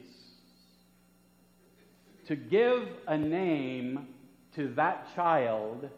to 2.27 2.35
give 2.35 2.87
a 3.07 3.17
name 3.17 4.07
to 4.55 4.67
that 4.69 5.13
child 5.15 5.89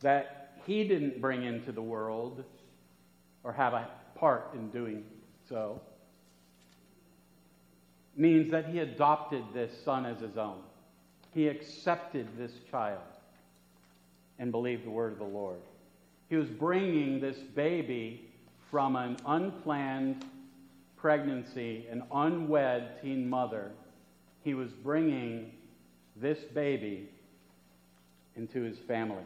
that 0.00 0.39
he 0.70 0.84
didn't 0.84 1.20
bring 1.20 1.42
into 1.42 1.72
the 1.72 1.82
world 1.82 2.44
or 3.42 3.52
have 3.52 3.74
a 3.74 3.88
part 4.14 4.54
in 4.54 4.70
doing 4.70 5.02
so 5.48 5.80
means 8.16 8.52
that 8.52 8.66
he 8.66 8.78
adopted 8.78 9.42
this 9.52 9.72
son 9.84 10.06
as 10.06 10.20
his 10.20 10.36
own. 10.36 10.60
He 11.34 11.48
accepted 11.48 12.28
this 12.38 12.52
child 12.70 13.00
and 14.38 14.52
believed 14.52 14.86
the 14.86 14.90
word 14.90 15.12
of 15.12 15.18
the 15.18 15.24
Lord. 15.24 15.58
He 16.28 16.36
was 16.36 16.48
bringing 16.48 17.20
this 17.20 17.38
baby 17.38 18.30
from 18.70 18.94
an 18.94 19.16
unplanned 19.26 20.24
pregnancy, 20.96 21.88
an 21.90 22.04
unwed 22.12 23.02
teen 23.02 23.28
mother, 23.28 23.72
he 24.44 24.54
was 24.54 24.70
bringing 24.70 25.50
this 26.14 26.38
baby 26.54 27.08
into 28.36 28.62
his 28.62 28.78
family. 28.78 29.24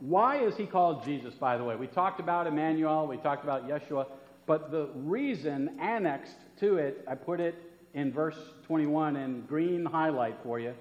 Why 0.00 0.38
is 0.38 0.56
he 0.56 0.66
called 0.66 1.04
Jesus, 1.04 1.34
by 1.34 1.56
the 1.56 1.64
way? 1.64 1.76
We 1.76 1.86
talked 1.86 2.20
about 2.20 2.46
Emmanuel, 2.46 3.06
we 3.06 3.18
talked 3.18 3.44
about 3.44 3.68
Yeshua, 3.68 4.06
but 4.46 4.70
the 4.70 4.88
reason 4.94 5.78
annexed 5.78 6.36
to 6.60 6.78
it, 6.78 7.04
I 7.06 7.14
put 7.14 7.38
it 7.40 7.54
in 7.94 8.12
verse 8.12 8.38
21 8.66 9.16
in 9.16 9.42
green 9.42 9.84
highlight 9.84 10.36
for 10.42 10.58
you. 10.58 10.74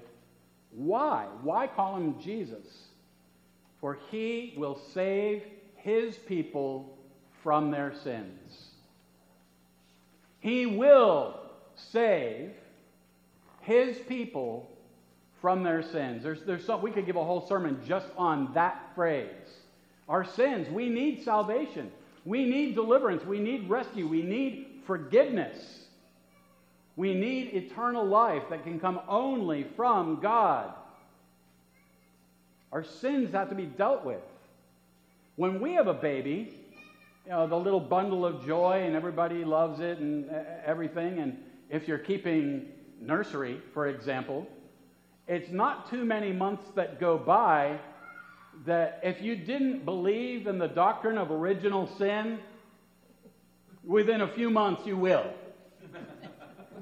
Why? 0.72 1.26
Why 1.42 1.68
call 1.68 1.98
him 1.98 2.20
Jesus? 2.22 2.66
For 3.82 3.98
he 4.10 4.54
will 4.58 4.80
save 4.94 5.44
his 5.76 6.16
people 6.16 6.98
from 7.44 7.72
their 7.72 7.94
sins. 8.04 8.70
He 10.40 10.66
will 10.66 11.40
save 11.76 12.52
his 13.62 13.98
people 14.08 14.69
from 15.42 15.64
their 15.64 15.82
sins. 15.82 16.24
There's, 16.24 16.42
there's 16.44 16.66
some, 16.66 16.82
we 16.82 16.92
could 16.92 17.06
give 17.06 17.16
a 17.16 17.24
whole 17.24 17.48
sermon 17.48 17.80
just 17.88 18.08
on 18.18 18.54
that 18.54 18.92
phrase. 18.96 19.30
Our 20.08 20.26
sins, 20.26 20.70
we 20.70 20.90
need 20.90 21.24
salvation. 21.24 21.92
We 22.26 22.46
need 22.46 22.76
deliverance. 22.76 23.24
We 23.24 23.40
need 23.40 23.70
rescue. 23.70 24.08
We 24.08 24.22
need 24.22 24.82
forgiveness. 24.86 25.80
We 26.96 27.14
need 27.14 27.54
eternal 27.54 28.06
life 28.06 28.44
that 28.50 28.64
can 28.64 28.80
come 28.80 29.00
only 29.08 29.66
from 29.76 30.20
God. 30.20 30.74
Our 32.72 32.84
sins 32.84 33.32
have 33.32 33.50
to 33.50 33.56
be 33.56 33.66
dealt 33.66 34.04
with. 34.04 34.22
When 35.38 35.62
we 35.62 35.74
have 35.74 35.88
a 35.88 35.94
baby, 35.94 36.54
you 37.26 37.32
know, 37.32 37.48
the 37.48 37.56
little 37.56 37.80
bundle 37.80 38.26
of 38.26 38.46
joy 38.46 38.84
and 38.86 38.96
everybody 38.96 39.46
loves 39.46 39.80
it 39.80 40.00
and 40.00 40.30
uh, 40.30 40.42
everything. 40.66 41.20
And 41.20 41.38
if 41.70 41.88
you're 41.88 41.98
keeping 41.98 42.68
nursery, 43.00 43.62
for 43.74 43.88
example, 43.88 44.48
it's 45.30 45.52
not 45.52 45.88
too 45.92 46.04
many 46.04 46.34
months 46.34 46.66
that 46.74 47.00
go 47.00 47.16
by 47.16 47.80
that 48.66 49.00
if 49.04 49.22
you 49.22 49.36
didn't 49.36 49.86
believe 49.86 50.48
in 50.48 50.58
the 50.58 50.68
doctrine 50.68 51.20
of 51.20 51.30
original 51.30 51.88
sin, 52.00 52.40
within 53.84 54.22
a 54.22 54.28
few 54.28 54.50
months 54.50 54.88
you 54.88 54.98
will. 54.98 55.32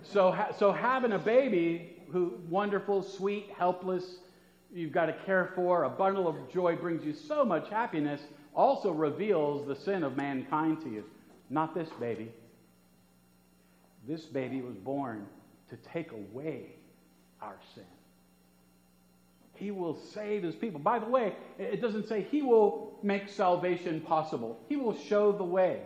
so, 0.01 0.33
so 0.57 0.71
having 0.71 1.11
a 1.11 1.19
baby 1.19 1.97
who 2.09 2.39
wonderful, 2.49 3.03
sweet, 3.03 3.49
helpless, 3.57 4.19
you've 4.73 4.93
got 4.93 5.07
to 5.07 5.13
care 5.25 5.51
for, 5.53 5.83
a 5.83 5.89
bundle 5.89 6.25
of 6.25 6.35
joy 6.49 6.73
brings 6.73 7.05
you 7.05 7.13
so 7.13 7.43
much 7.43 7.69
happiness 7.69 8.21
also 8.55 8.91
reveals 8.91 9.67
the 9.67 9.75
sin 9.75 10.03
of 10.03 10.15
mankind 10.15 10.81
to 10.81 10.89
you. 10.89 11.03
Not 11.49 11.75
this 11.75 11.89
baby. 11.99 12.31
This 14.07 14.23
baby 14.23 14.61
was 14.61 14.75
born 14.75 15.27
to 15.69 15.75
take 15.91 16.13
away 16.13 16.67
our 17.41 17.57
sin. 17.75 17.83
He 19.57 19.71
will 19.71 19.97
save 20.13 20.43
his 20.43 20.55
people. 20.55 20.79
By 20.79 20.99
the 20.99 21.07
way, 21.07 21.33
it 21.57 21.81
doesn't 21.81 22.07
say 22.07 22.25
he 22.29 22.41
will 22.41 22.97
make 23.03 23.29
salvation 23.29 24.01
possible. 24.01 24.59
He 24.69 24.75
will 24.75 24.95
show 24.95 25.31
the 25.31 25.43
way. 25.43 25.81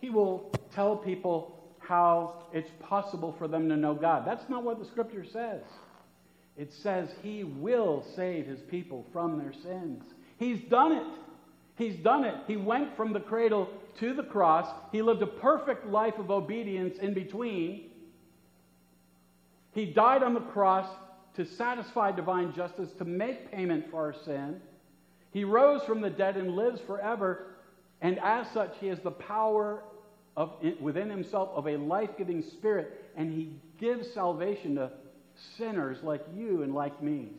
He 0.00 0.10
will 0.10 0.52
tell 0.74 0.96
people 0.96 1.58
how 1.78 2.44
it's 2.52 2.70
possible 2.80 3.34
for 3.38 3.48
them 3.48 3.68
to 3.68 3.76
know 3.76 3.94
God. 3.94 4.26
That's 4.26 4.48
not 4.48 4.62
what 4.62 4.78
the 4.78 4.84
scripture 4.84 5.24
says. 5.24 5.62
It 6.56 6.72
says 6.72 7.08
he 7.22 7.44
will 7.44 8.04
save 8.14 8.46
his 8.46 8.60
people 8.60 9.04
from 9.12 9.38
their 9.38 9.52
sins. 9.52 10.04
He's 10.38 10.60
done 10.60 10.92
it. 10.92 11.06
He's 11.76 11.96
done 11.96 12.24
it. 12.24 12.34
He 12.46 12.56
went 12.56 12.96
from 12.96 13.12
the 13.12 13.20
cradle 13.20 13.68
to 13.98 14.14
the 14.14 14.22
cross. 14.22 14.68
He 14.92 15.02
lived 15.02 15.22
a 15.22 15.26
perfect 15.26 15.86
life 15.86 16.18
of 16.18 16.30
obedience 16.30 16.98
in 16.98 17.14
between. 17.14 17.90
He 19.72 19.86
died 19.86 20.22
on 20.22 20.34
the 20.34 20.40
cross 20.40 20.88
to 21.36 21.44
satisfy 21.44 22.12
divine 22.12 22.52
justice, 22.54 22.90
to 22.98 23.04
make 23.04 23.50
payment 23.50 23.90
for 23.90 24.00
our 24.06 24.14
sin. 24.24 24.60
He 25.32 25.44
rose 25.44 25.82
from 25.82 26.00
the 26.00 26.10
dead 26.10 26.36
and 26.36 26.54
lives 26.54 26.80
forever. 26.86 27.46
And 28.00 28.18
as 28.20 28.46
such, 28.52 28.74
he 28.80 28.86
has 28.86 29.00
the 29.00 29.10
power 29.10 29.82
of, 30.36 30.52
within 30.80 31.10
himself 31.10 31.50
of 31.54 31.66
a 31.66 31.76
life 31.76 32.10
giving 32.16 32.42
spirit. 32.42 33.04
And 33.16 33.32
he 33.32 33.52
gives 33.80 34.12
salvation 34.12 34.76
to 34.76 34.92
sinners 35.58 35.98
like 36.02 36.24
you 36.36 36.62
and 36.62 36.74
like 36.74 37.02
me 37.02 37.30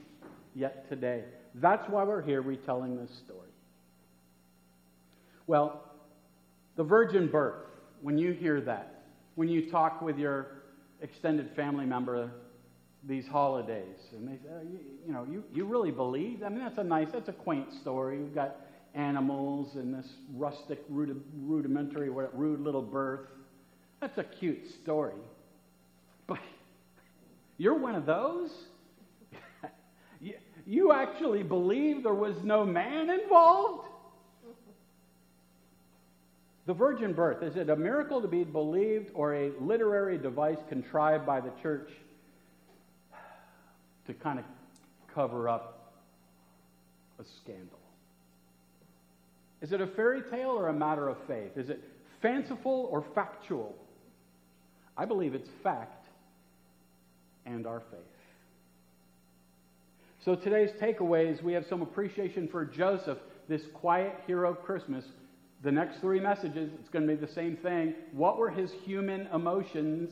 yet 0.54 0.90
today. 0.90 1.24
That's 1.56 1.88
why 1.90 2.04
we're 2.04 2.22
here 2.22 2.42
retelling 2.42 2.98
this 2.98 3.12
story. 3.26 3.40
Well, 5.48 5.84
the 6.76 6.84
virgin 6.84 7.28
birth, 7.28 7.64
when 8.02 8.18
you 8.18 8.34
hear 8.34 8.60
that, 8.62 9.04
when 9.36 9.48
you 9.48 9.70
talk 9.70 10.02
with 10.02 10.18
your 10.18 10.48
extended 11.02 11.52
family 11.56 11.86
member 11.86 12.32
these 13.08 13.28
holidays, 13.28 13.98
and 14.14 14.28
they 14.28 14.34
say, 14.34 14.50
oh, 14.52 14.62
you, 14.64 14.80
you, 15.06 15.14
know, 15.14 15.28
you, 15.30 15.44
you 15.54 15.66
really 15.66 15.92
believe? 15.92 16.42
I 16.44 16.50
mean, 16.50 16.60
that's 16.60 16.78
a 16.78 16.84
nice, 16.84 17.08
that's 17.14 17.30
a 17.30 17.34
quaint 17.34 17.68
story. 17.82 18.18
You've 18.18 18.34
got 18.34 18.58
animals 18.96 19.76
and 19.76 19.94
this 19.94 20.08
rustic, 20.34 20.80
rudimentary, 20.90 22.10
what 22.10 22.38
rude 22.38 22.62
little 22.62 22.82
birth. 22.82 23.28
That's 24.02 24.18
a 24.18 24.24
cute 24.24 24.64
story. 24.82 25.14
But 26.28 26.40
you're 27.58 27.78
one 27.78 27.96
of 27.96 28.06
those? 28.06 28.50
you, 30.22 30.34
you 30.66 30.92
actually 30.92 31.44
believe 31.44 32.04
there 32.04 32.14
was 32.14 32.36
no 32.44 32.66
man 32.66 33.10
involved? 33.10 33.88
The 36.66 36.74
virgin 36.74 37.14
birth, 37.14 37.44
is 37.44 37.56
it 37.58 37.70
a 37.70 37.76
miracle 37.76 38.22
to 38.24 38.28
be 38.28 38.44
believed 38.44 39.12
or 39.14 39.36
a 39.36 39.52
literary 39.62 40.18
device 40.18 40.58
contrived 40.68 41.24
by 41.24 41.40
the 41.40 41.52
church 41.62 41.92
to 44.08 44.14
kind 44.14 44.40
of 44.40 44.46
cover 45.14 45.50
up 45.50 45.94
a 47.20 47.24
scandal? 47.42 47.80
Is 49.62 49.72
it 49.72 49.82
a 49.82 49.88
fairy 49.88 50.22
tale 50.30 50.52
or 50.52 50.68
a 50.68 50.74
matter 50.74 51.08
of 51.08 51.18
faith? 51.28 51.58
Is 51.58 51.70
it 51.70 51.82
fanciful 52.22 52.88
or 52.92 53.04
factual? 53.16 53.76
I 54.98 55.06
believe 55.06 55.34
it's 55.34 55.50
fact 55.64 56.06
and 57.46 57.66
our 57.66 57.82
faith. 57.92 58.00
So 60.24 60.36
today's 60.36 60.72
takeaways, 60.82 61.42
we 61.44 61.54
have 61.54 61.66
some 61.70 61.82
appreciation 61.82 62.48
for 62.48 62.66
Joseph, 62.66 63.20
this 63.48 63.62
quiet 63.74 64.16
hero 64.26 64.52
of 64.52 64.64
Christmas 64.64 65.06
the 65.66 65.72
next 65.72 66.00
three 66.00 66.20
messages, 66.20 66.70
it's 66.80 66.90
going 66.90 67.08
to 67.08 67.16
be 67.16 67.20
the 67.20 67.34
same 67.34 67.58
thing. 67.58 67.96
What 68.12 68.38
were 68.38 68.52
his 68.52 68.72
human 68.84 69.28
emotions? 69.34 70.12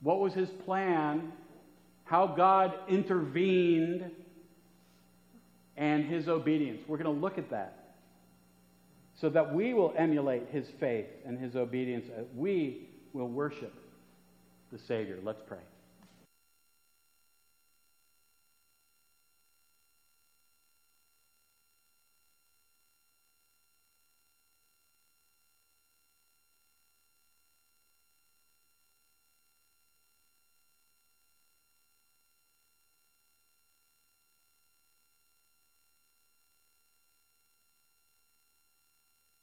What 0.00 0.18
was 0.18 0.32
his 0.32 0.48
plan? 0.64 1.30
How 2.04 2.26
God 2.26 2.74
intervened 2.88 4.10
and 5.76 6.04
his 6.04 6.28
obedience. 6.28 6.82
We're 6.86 6.98
going 6.98 7.14
to 7.14 7.20
look 7.20 7.38
at 7.38 7.50
that 7.50 7.96
so 9.20 9.30
that 9.30 9.54
we 9.54 9.74
will 9.74 9.94
emulate 9.96 10.48
his 10.50 10.66
faith 10.78 11.06
and 11.26 11.38
his 11.38 11.56
obedience. 11.56 12.06
As 12.16 12.26
we 12.36 12.88
will 13.12 13.28
worship 13.28 13.72
the 14.72 14.78
Savior. 14.86 15.18
Let's 15.22 15.42
pray. 15.46 15.58